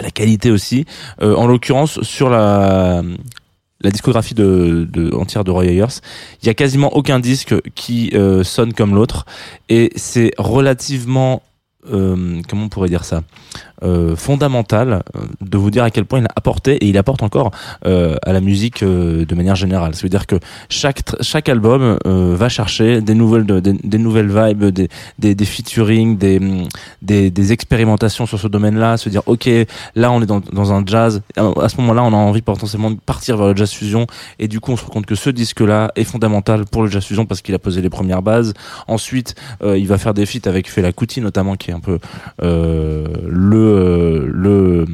La 0.00 0.10
qualité 0.10 0.50
aussi. 0.50 0.86
Euh, 1.20 1.34
en 1.34 1.46
l'occurrence, 1.46 2.00
sur 2.02 2.30
la 2.30 3.02
la 3.82 3.90
discographie 3.90 4.34
de, 4.34 4.86
de 4.90 5.14
entière 5.14 5.44
de 5.44 5.50
Roy 5.50 5.66
Ayers, 5.66 6.00
il 6.42 6.46
y 6.46 6.48
a 6.50 6.54
quasiment 6.54 6.94
aucun 6.96 7.18
disque 7.18 7.54
qui 7.74 8.10
euh, 8.14 8.44
sonne 8.44 8.72
comme 8.72 8.94
l'autre. 8.94 9.26
Et 9.68 9.90
c'est 9.96 10.32
relativement 10.38 11.42
euh, 11.92 12.40
comment 12.48 12.64
on 12.64 12.68
pourrait 12.68 12.88
dire 12.88 13.04
ça? 13.04 13.22
Euh, 13.82 14.14
fondamental 14.14 15.02
euh, 15.16 15.20
de 15.40 15.56
vous 15.56 15.70
dire 15.70 15.82
à 15.84 15.90
quel 15.90 16.04
point 16.04 16.18
il 16.18 16.26
a 16.26 16.30
apporté 16.36 16.72
et 16.76 16.86
il 16.86 16.98
apporte 16.98 17.22
encore 17.22 17.50
euh, 17.86 18.14
à 18.26 18.34
la 18.34 18.42
musique 18.42 18.82
euh, 18.82 19.24
de 19.24 19.34
manière 19.34 19.54
générale. 19.56 19.94
Ça 19.94 20.02
veut 20.02 20.10
dire 20.10 20.26
que 20.26 20.36
chaque 20.68 21.00
chaque 21.22 21.48
album 21.48 21.98
euh, 22.06 22.34
va 22.36 22.50
chercher 22.50 23.00
des 23.00 23.14
nouvelles 23.14 23.46
de- 23.46 23.60
des, 23.60 23.72
des 23.72 23.96
nouvelles 23.96 24.28
vibes, 24.28 24.64
des 24.66 24.88
des, 25.18 25.34
des 25.34 25.44
featuring, 25.46 26.18
des, 26.18 26.38
des 27.00 27.30
des 27.30 27.52
expérimentations 27.52 28.26
sur 28.26 28.38
ce 28.38 28.48
domaine-là. 28.48 28.98
Se 28.98 29.08
dire 29.08 29.22
ok 29.24 29.48
là 29.94 30.12
on 30.12 30.20
est 30.20 30.26
dans 30.26 30.40
dans 30.40 30.72
un 30.74 30.84
jazz. 30.84 31.22
À 31.38 31.68
ce 31.70 31.76
moment-là 31.80 32.02
on 32.04 32.12
a 32.12 32.16
envie 32.16 32.42
potentiellement 32.42 32.90
de 32.90 32.98
partir 33.00 33.38
vers 33.38 33.46
le 33.48 33.56
jazz 33.56 33.70
fusion 33.72 34.06
et 34.38 34.46
du 34.46 34.60
coup 34.60 34.72
on 34.72 34.76
se 34.76 34.84
rend 34.84 34.90
compte 34.90 35.06
que 35.06 35.14
ce 35.14 35.30
disque-là 35.30 35.90
est 35.96 36.04
fondamental 36.04 36.66
pour 36.66 36.82
le 36.82 36.90
jazz 36.90 37.02
fusion 37.04 37.24
parce 37.24 37.40
qu'il 37.40 37.54
a 37.54 37.58
posé 37.58 37.80
les 37.80 37.90
premières 37.90 38.20
bases. 38.20 38.52
Ensuite 38.88 39.34
il 39.64 39.86
va 39.88 39.96
faire 39.96 40.12
des 40.12 40.26
feats 40.26 40.46
avec 40.46 40.70
Fela 40.70 40.92
Kuti 40.92 41.22
notamment 41.22 41.56
qui 41.56 41.69
un 41.72 41.80
peu 41.80 41.98
euh, 42.42 43.06
le 43.26 44.26
le 44.26 44.86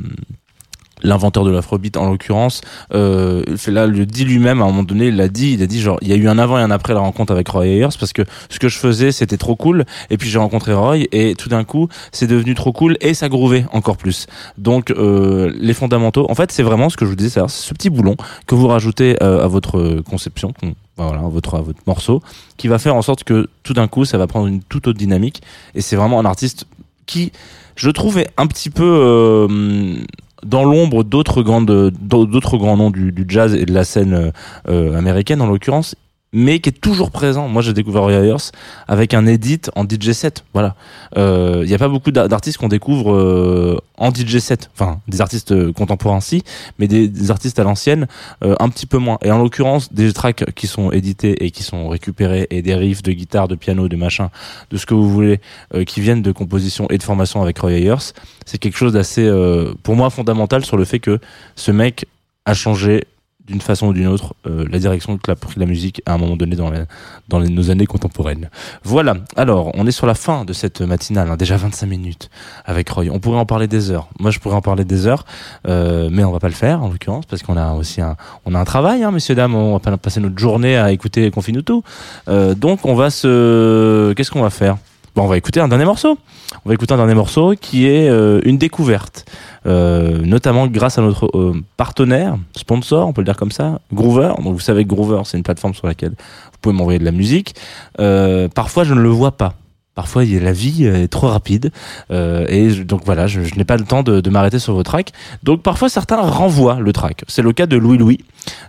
l'inventeur 1.02 1.44
de 1.44 1.50
l'afrobeat 1.50 1.96
en 1.96 2.10
l'occurrence 2.10 2.60
euh, 2.94 3.44
Fela 3.56 3.86
le 3.86 4.06
dit 4.06 4.24
lui-même 4.24 4.60
à 4.60 4.64
un 4.64 4.68
moment 4.68 4.82
donné 4.82 5.08
il 5.08 5.16
l'a 5.16 5.28
dit 5.28 5.52
il 5.52 5.62
a 5.62 5.66
dit 5.66 5.80
genre 5.80 5.98
il 6.00 6.08
y 6.08 6.12
a 6.12 6.16
eu 6.16 6.28
un 6.28 6.38
avant 6.38 6.58
et 6.58 6.62
un 6.62 6.70
après 6.70 6.94
la 6.94 7.00
rencontre 7.00 7.32
avec 7.32 7.48
Roy 7.48 7.66
Ayers 7.66 7.88
parce 7.98 8.12
que 8.12 8.22
ce 8.48 8.58
que 8.58 8.68
je 8.68 8.78
faisais 8.78 9.12
c'était 9.12 9.36
trop 9.36 9.56
cool 9.56 9.84
et 10.10 10.16
puis 10.16 10.28
j'ai 10.28 10.38
rencontré 10.38 10.72
Roy 10.72 10.98
et 11.12 11.34
tout 11.34 11.48
d'un 11.48 11.64
coup 11.64 11.88
c'est 12.12 12.26
devenu 12.26 12.54
trop 12.54 12.72
cool 12.72 12.96
et 13.00 13.14
ça 13.14 13.28
grouvait 13.28 13.66
encore 13.72 13.96
plus. 13.96 14.26
Donc 14.58 14.90
euh, 14.90 15.52
les 15.58 15.74
fondamentaux 15.74 16.26
en 16.30 16.34
fait 16.34 16.50
c'est 16.50 16.62
vraiment 16.62 16.88
ce 16.88 16.96
que 16.96 17.04
je 17.04 17.10
vous 17.10 17.16
disais 17.16 17.40
c'est 17.40 17.48
ce 17.48 17.74
petit 17.74 17.90
boulon 17.90 18.16
que 18.46 18.54
vous 18.54 18.66
rajoutez 18.66 19.16
euh, 19.22 19.44
à 19.44 19.48
votre 19.48 20.00
conception 20.08 20.54
voilà, 20.96 21.22
votre, 21.22 21.62
morceau, 21.86 22.22
qui 22.56 22.68
va 22.68 22.78
faire 22.78 22.94
en 22.94 23.02
sorte 23.02 23.24
que 23.24 23.48
tout 23.62 23.74
d'un 23.74 23.88
coup, 23.88 24.04
ça 24.04 24.18
va 24.18 24.26
prendre 24.26 24.46
une 24.46 24.62
toute 24.62 24.88
autre 24.88 24.98
dynamique. 24.98 25.42
Et 25.74 25.80
c'est 25.80 25.96
vraiment 25.96 26.18
un 26.20 26.24
artiste 26.24 26.66
qui, 27.06 27.32
je 27.76 27.90
trouve, 27.90 28.18
est 28.18 28.30
un 28.36 28.46
petit 28.46 28.70
peu 28.70 28.84
euh, 28.84 29.96
dans 30.44 30.64
l'ombre 30.64 31.04
d'autres 31.04 31.42
grandes, 31.42 31.90
d'autres 32.00 32.56
grands 32.56 32.76
noms 32.76 32.90
du, 32.90 33.12
du 33.12 33.24
jazz 33.28 33.54
et 33.54 33.66
de 33.66 33.72
la 33.72 33.84
scène 33.84 34.14
euh, 34.14 34.30
euh, 34.68 34.96
américaine 34.96 35.40
en 35.40 35.46
l'occurrence, 35.46 35.96
mais 36.38 36.60
qui 36.60 36.68
est 36.68 36.80
toujours 36.80 37.10
présent. 37.10 37.48
Moi, 37.48 37.62
j'ai 37.62 37.72
découvert 37.72 38.10
Ayers 38.10 38.50
avec 38.88 39.14
un 39.14 39.26
edit 39.26 39.62
en 39.74 39.84
DJ 39.84 40.12
set. 40.12 40.44
Voilà. 40.52 40.74
Il 41.16 41.64
n'y 41.66 41.72
a 41.72 41.78
pas 41.78 41.88
beaucoup 41.88 42.10
d'a- 42.10 42.28
d'artistes 42.28 42.58
qu'on 42.58 42.68
découvre 42.68 43.14
euh, 43.14 43.78
en 43.96 44.12
DJ 44.12 44.38
set. 44.38 44.68
Enfin, 44.74 45.00
des 45.08 45.22
artistes 45.22 45.52
euh, 45.52 45.72
contemporains 45.72 46.20
si, 46.20 46.42
mais 46.78 46.88
des, 46.88 47.08
des 47.08 47.30
artistes 47.30 47.58
à 47.58 47.64
l'ancienne 47.64 48.06
euh, 48.44 48.54
un 48.60 48.68
petit 48.68 48.84
peu 48.84 48.98
moins. 48.98 49.16
Et 49.24 49.30
en 49.30 49.38
l'occurrence, 49.42 49.94
des 49.94 50.12
tracks 50.12 50.44
qui 50.54 50.66
sont 50.66 50.92
édités 50.92 51.44
et 51.46 51.50
qui 51.50 51.62
sont 51.62 51.88
récupérés 51.88 52.46
et 52.50 52.60
des 52.60 52.74
riffs 52.74 53.02
de 53.02 53.12
guitare, 53.12 53.48
de 53.48 53.54
piano, 53.54 53.88
de 53.88 53.96
machin, 53.96 54.28
de 54.70 54.76
ce 54.76 54.84
que 54.84 54.92
vous 54.92 55.08
voulez, 55.10 55.40
euh, 55.74 55.84
qui 55.84 56.02
viennent 56.02 56.22
de 56.22 56.32
composition 56.32 56.86
et 56.90 56.98
de 56.98 57.02
formation 57.02 57.40
avec 57.40 57.58
Roy 57.58 57.72
Ayers, 57.72 58.12
c'est 58.44 58.58
quelque 58.58 58.76
chose 58.76 58.92
d'assez, 58.92 59.24
euh, 59.24 59.72
pour 59.82 59.96
moi, 59.96 60.10
fondamental 60.10 60.64
sur 60.66 60.76
le 60.76 60.84
fait 60.84 60.98
que 60.98 61.18
ce 61.54 61.70
mec 61.70 62.04
a 62.44 62.52
changé 62.52 63.04
d'une 63.46 63.60
façon 63.60 63.88
ou 63.88 63.92
d'une 63.92 64.06
autre 64.06 64.34
euh, 64.46 64.66
la 64.70 64.78
direction 64.78 65.16
que 65.18 65.32
l'a 65.56 65.66
musique 65.66 66.02
à 66.06 66.14
un 66.14 66.18
moment 66.18 66.36
donné 66.36 66.56
dans, 66.56 67.40
nos 67.40 67.70
années 67.70 67.86
contemporaines. 67.86 68.50
Voilà, 68.84 69.14
alors 69.36 69.70
on 69.74 69.86
est 69.86 69.92
sur 69.92 70.06
la 70.06 70.14
fin 70.14 70.44
de 70.44 70.52
cette 70.52 70.80
matinale, 70.80 71.30
hein, 71.30 71.36
déjà 71.36 71.56
25 71.56 71.86
minutes 71.86 72.30
avec 72.64 72.88
Roy. 72.88 73.06
On 73.10 73.20
pourrait 73.20 73.38
en 73.38 73.46
parler 73.46 73.68
des 73.68 73.90
heures. 73.90 74.08
Moi 74.18 74.30
je 74.30 74.38
pourrais 74.38 74.56
en 74.56 74.62
parler 74.62 74.84
des 74.84 75.06
heures, 75.06 75.24
euh, 75.66 76.08
mais 76.10 76.24
on 76.24 76.32
va 76.32 76.40
pas 76.40 76.48
le 76.48 76.54
faire 76.54 76.82
en 76.82 76.88
l'occurrence 76.88 77.26
parce 77.26 77.42
qu'on 77.42 77.56
a 77.56 77.72
aussi 77.72 78.00
un, 78.00 78.16
on 78.44 78.54
a 78.54 78.58
un 78.58 78.64
travail, 78.64 79.02
hein, 79.04 79.10
messieurs 79.10 79.34
dames. 79.34 79.54
On 79.54 79.72
va 79.74 79.80
pas 79.80 79.96
passer 79.96 80.20
notre 80.20 80.38
journée 80.38 80.76
à 80.76 80.92
écouter 80.92 81.30
Confinuto. 81.30 81.82
Euh, 82.28 82.54
donc 82.54 82.84
on 82.84 82.94
va 82.94 83.10
se, 83.10 84.12
qu'est-ce 84.14 84.30
qu'on 84.30 84.42
va 84.42 84.50
faire? 84.50 84.76
Bon, 85.16 85.22
on 85.22 85.28
va 85.28 85.38
écouter 85.38 85.60
un 85.60 85.68
dernier 85.68 85.86
morceau. 85.86 86.18
On 86.66 86.68
va 86.68 86.74
écouter 86.74 86.92
un 86.92 86.98
dernier 86.98 87.14
morceau 87.14 87.54
qui 87.58 87.86
est 87.86 88.10
euh, 88.10 88.42
une 88.44 88.58
découverte, 88.58 89.24
euh, 89.64 90.18
notamment 90.18 90.66
grâce 90.66 90.98
à 90.98 91.00
notre 91.00 91.34
euh, 91.34 91.54
partenaire, 91.78 92.36
sponsor, 92.54 93.08
on 93.08 93.14
peut 93.14 93.22
le 93.22 93.24
dire 93.24 93.38
comme 93.38 93.50
ça, 93.50 93.80
Groover. 93.94 94.34
Donc 94.44 94.52
vous 94.52 94.60
savez 94.60 94.84
que 94.84 94.90
Groover, 94.90 95.22
c'est 95.24 95.38
une 95.38 95.42
plateforme 95.42 95.72
sur 95.72 95.86
laquelle 95.86 96.10
vous 96.10 96.58
pouvez 96.60 96.74
m'envoyer 96.74 96.98
de 96.98 97.04
la 97.06 97.12
musique. 97.12 97.54
Parfois, 97.96 98.84
je 98.84 98.92
ne 98.92 99.00
le 99.00 99.08
vois 99.08 99.32
pas. 99.32 99.54
Parfois, 99.96 100.24
la 100.24 100.52
vie 100.52 100.84
est 100.84 101.08
trop 101.08 101.26
rapide 101.26 101.72
euh, 102.12 102.46
et 102.48 102.68
donc 102.84 103.02
voilà, 103.04 103.26
je, 103.26 103.40
n'ai 103.56 103.64
pas 103.64 103.76
le 103.76 103.82
temps 103.84 104.04
de, 104.04 104.30
m'arrêter 104.30 104.60
sur 104.60 104.74
vos 104.74 104.84
tracks. 104.84 105.12
Donc 105.42 105.62
parfois, 105.62 105.88
certains 105.88 106.20
renvoient 106.20 106.78
le 106.78 106.92
track. 106.92 107.24
C'est 107.26 107.42
le 107.42 107.52
cas 107.52 107.66
de 107.66 107.76
Louis 107.76 107.98
Louis, 107.98 108.20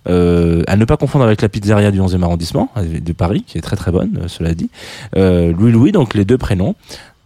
euh, 0.10 0.64
à 0.66 0.76
ne 0.76 0.86
pas 0.86 0.98
confondre 0.98 1.26
avec 1.26 1.44
la 1.44 1.50
pizzeria 1.50 1.92
du 1.92 2.02
11e 2.02 2.24
arrondissement 2.24 2.72
euh, 2.78 3.00
de 3.00 3.14
Paris, 3.14 3.44
qui 3.46 3.60
est 3.60 3.62
très 3.62 3.76
très 3.76 3.92
bonne, 3.92 4.22
euh, 4.24 4.28
cela 4.28 4.56
dit. 4.56 4.72
Euh, 5.16 5.54
Louis 5.54 5.72
Louis, 5.72 5.92
donc 5.92 6.16
les 6.16 6.26
deux 6.26 6.40
prénoms. 6.40 6.76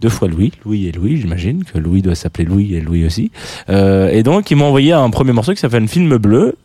Deux 0.02 0.10
fois 0.10 0.28
Louis, 0.28 0.52
Louis 0.66 0.88
et 0.88 0.92
Louis, 0.92 1.18
j'imagine 1.18 1.64
que 1.64 1.78
Louis 1.78 2.02
doit 2.02 2.16
s'appeler 2.16 2.44
Louis 2.44 2.74
et 2.74 2.82
Louis 2.82 3.06
aussi. 3.06 3.32
Euh, 3.70 4.10
et 4.10 4.24
donc, 4.24 4.50
ils 4.50 4.56
m'ont 4.56 4.66
envoyé 4.66 4.94
un 4.94 5.08
premier 5.12 5.32
morceau 5.32 5.54
qui 5.54 5.60
s'appelle 5.60 5.88
Film 5.88 6.18
bleu, 6.18 6.56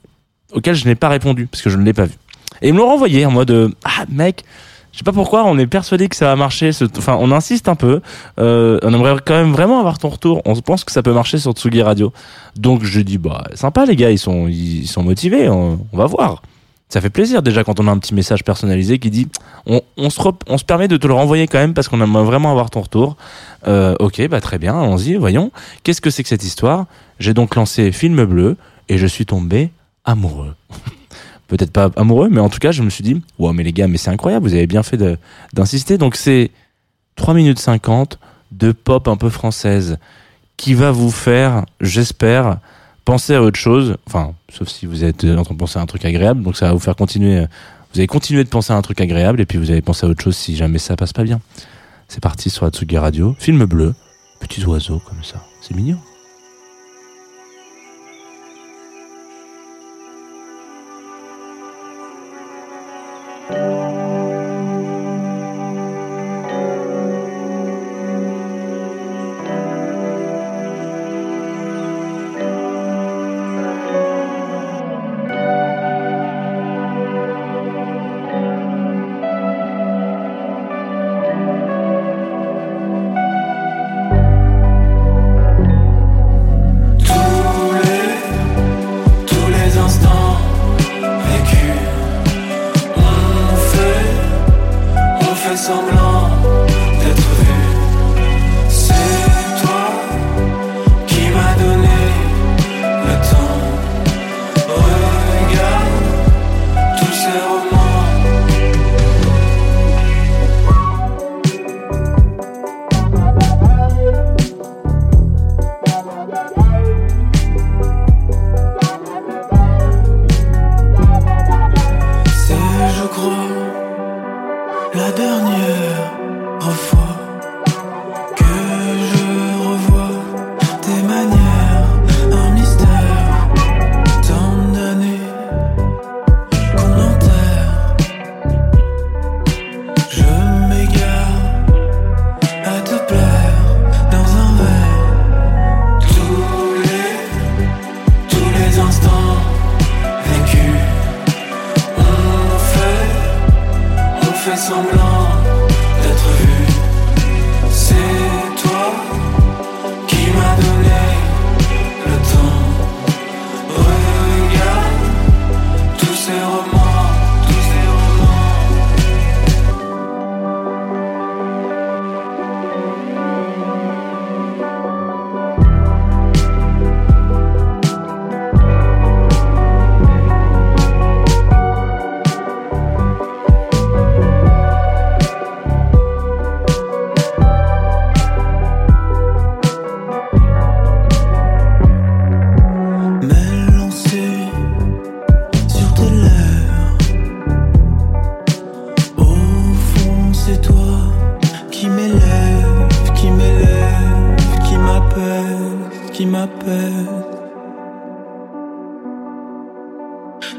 auquel 0.54 0.74
je 0.74 0.86
n'ai 0.86 0.94
pas 0.94 1.10
répondu 1.10 1.46
parce 1.46 1.60
que 1.60 1.68
je 1.68 1.76
ne 1.76 1.84
l'ai 1.84 1.92
pas 1.92 2.06
vu. 2.06 2.14
Et 2.62 2.68
ils 2.68 2.72
me 2.72 2.78
l'ont 2.78 2.88
renvoyé 2.88 3.26
en 3.26 3.30
mode 3.30 3.50
euh, 3.50 3.68
ah 3.84 4.06
mec, 4.08 4.42
je 4.96 5.00
sais 5.00 5.04
pas 5.04 5.12
pourquoi, 5.12 5.44
on 5.44 5.58
est 5.58 5.66
persuadé 5.66 6.08
que 6.08 6.16
ça 6.16 6.24
va 6.24 6.36
marcher. 6.36 6.70
Enfin, 6.96 7.18
on 7.20 7.30
insiste 7.30 7.68
un 7.68 7.74
peu. 7.74 8.00
Euh, 8.40 8.78
on 8.82 8.94
aimerait 8.94 9.16
quand 9.22 9.34
même 9.34 9.52
vraiment 9.52 9.78
avoir 9.78 9.98
ton 9.98 10.08
retour. 10.08 10.40
On 10.46 10.54
pense 10.54 10.84
que 10.84 10.92
ça 10.92 11.02
peut 11.02 11.12
marcher 11.12 11.36
sur 11.36 11.52
Tsugi 11.52 11.82
Radio. 11.82 12.14
Donc 12.56 12.82
je 12.82 13.02
dis 13.02 13.18
bah 13.18 13.44
sympa 13.52 13.84
les 13.84 13.94
gars, 13.94 14.10
ils 14.10 14.18
sont 14.18 14.48
ils 14.48 14.86
sont 14.86 15.02
motivés. 15.02 15.50
On, 15.50 15.78
va 15.92 16.06
voir. 16.06 16.40
Ça 16.88 17.02
fait 17.02 17.10
plaisir 17.10 17.42
déjà 17.42 17.62
quand 17.62 17.78
on 17.78 17.88
a 17.88 17.90
un 17.90 17.98
petit 17.98 18.14
message 18.14 18.42
personnalisé 18.42 18.98
qui 18.98 19.10
dit 19.10 19.28
on, 19.66 19.82
on 19.98 20.08
se 20.08 20.18
on 20.46 20.56
se 20.56 20.64
permet 20.64 20.88
de 20.88 20.96
te 20.96 21.06
le 21.06 21.12
renvoyer 21.12 21.46
quand 21.46 21.58
même 21.58 21.74
parce 21.74 21.88
qu'on 21.88 22.00
aimerait 22.00 22.24
vraiment 22.24 22.50
avoir 22.50 22.70
ton 22.70 22.80
retour. 22.80 23.18
Euh, 23.68 23.96
ok, 24.00 24.26
bah 24.28 24.40
très 24.40 24.58
bien, 24.58 24.80
allons-y, 24.80 25.16
voyons. 25.16 25.52
Qu'est-ce 25.82 26.00
que 26.00 26.08
c'est 26.08 26.22
que 26.22 26.30
cette 26.30 26.44
histoire? 26.44 26.86
J'ai 27.18 27.34
donc 27.34 27.54
lancé 27.54 27.92
Film 27.92 28.24
Bleu 28.24 28.56
et 28.88 28.96
je 28.96 29.06
suis 29.06 29.26
tombé 29.26 29.72
amoureux. 30.06 30.54
Peut-être 31.48 31.70
pas 31.70 31.90
amoureux, 31.96 32.28
mais 32.30 32.40
en 32.40 32.48
tout 32.48 32.58
cas, 32.58 32.72
je 32.72 32.82
me 32.82 32.90
suis 32.90 33.04
dit, 33.04 33.22
wow, 33.38 33.52
mais 33.52 33.62
les 33.62 33.72
gars, 33.72 33.86
mais 33.86 33.98
c'est 33.98 34.10
incroyable, 34.10 34.46
vous 34.46 34.54
avez 34.54 34.66
bien 34.66 34.82
fait 34.82 34.98
d'insister. 35.52 35.96
Donc 35.98 36.16
c'est 36.16 36.50
3 37.16 37.34
minutes 37.34 37.58
50 37.58 38.18
de 38.52 38.72
pop 38.72 39.08
un 39.08 39.16
peu 39.16 39.30
française 39.30 39.98
qui 40.56 40.74
va 40.74 40.90
vous 40.90 41.10
faire, 41.10 41.64
j'espère, 41.80 42.58
penser 43.04 43.34
à 43.34 43.42
autre 43.42 43.58
chose. 43.58 43.96
Enfin, 44.06 44.34
sauf 44.48 44.68
si 44.68 44.86
vous 44.86 45.04
êtes 45.04 45.24
en 45.24 45.42
train 45.42 45.54
de 45.54 45.58
penser 45.58 45.78
à 45.78 45.82
un 45.82 45.86
truc 45.86 46.04
agréable. 46.04 46.42
Donc 46.42 46.56
ça 46.56 46.66
va 46.66 46.72
vous 46.72 46.80
faire 46.80 46.96
continuer. 46.96 47.46
Vous 47.92 48.00
allez 48.00 48.06
continuer 48.06 48.44
de 48.44 48.48
penser 48.48 48.72
à 48.72 48.76
un 48.76 48.82
truc 48.82 49.00
agréable 49.00 49.40
et 49.40 49.46
puis 49.46 49.58
vous 49.58 49.70
allez 49.70 49.82
penser 49.82 50.06
à 50.06 50.08
autre 50.10 50.22
chose 50.22 50.36
si 50.36 50.56
jamais 50.56 50.78
ça 50.78 50.96
passe 50.96 51.12
pas 51.12 51.24
bien. 51.24 51.40
C'est 52.08 52.22
parti 52.22 52.50
sur 52.50 52.64
Atsugi 52.64 52.98
Radio. 52.98 53.34
Film 53.38 53.64
bleu. 53.64 53.94
Petits 54.40 54.64
oiseaux 54.64 55.00
comme 55.08 55.22
ça. 55.24 55.42
C'est 55.62 55.74
mignon. 55.74 55.98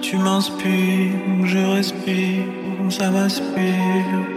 Tu 0.02 0.18
m'inspires, 0.18 1.46
je 1.46 1.60
respire, 1.60 2.46
ça 2.90 3.12
m'aspire. 3.12 4.37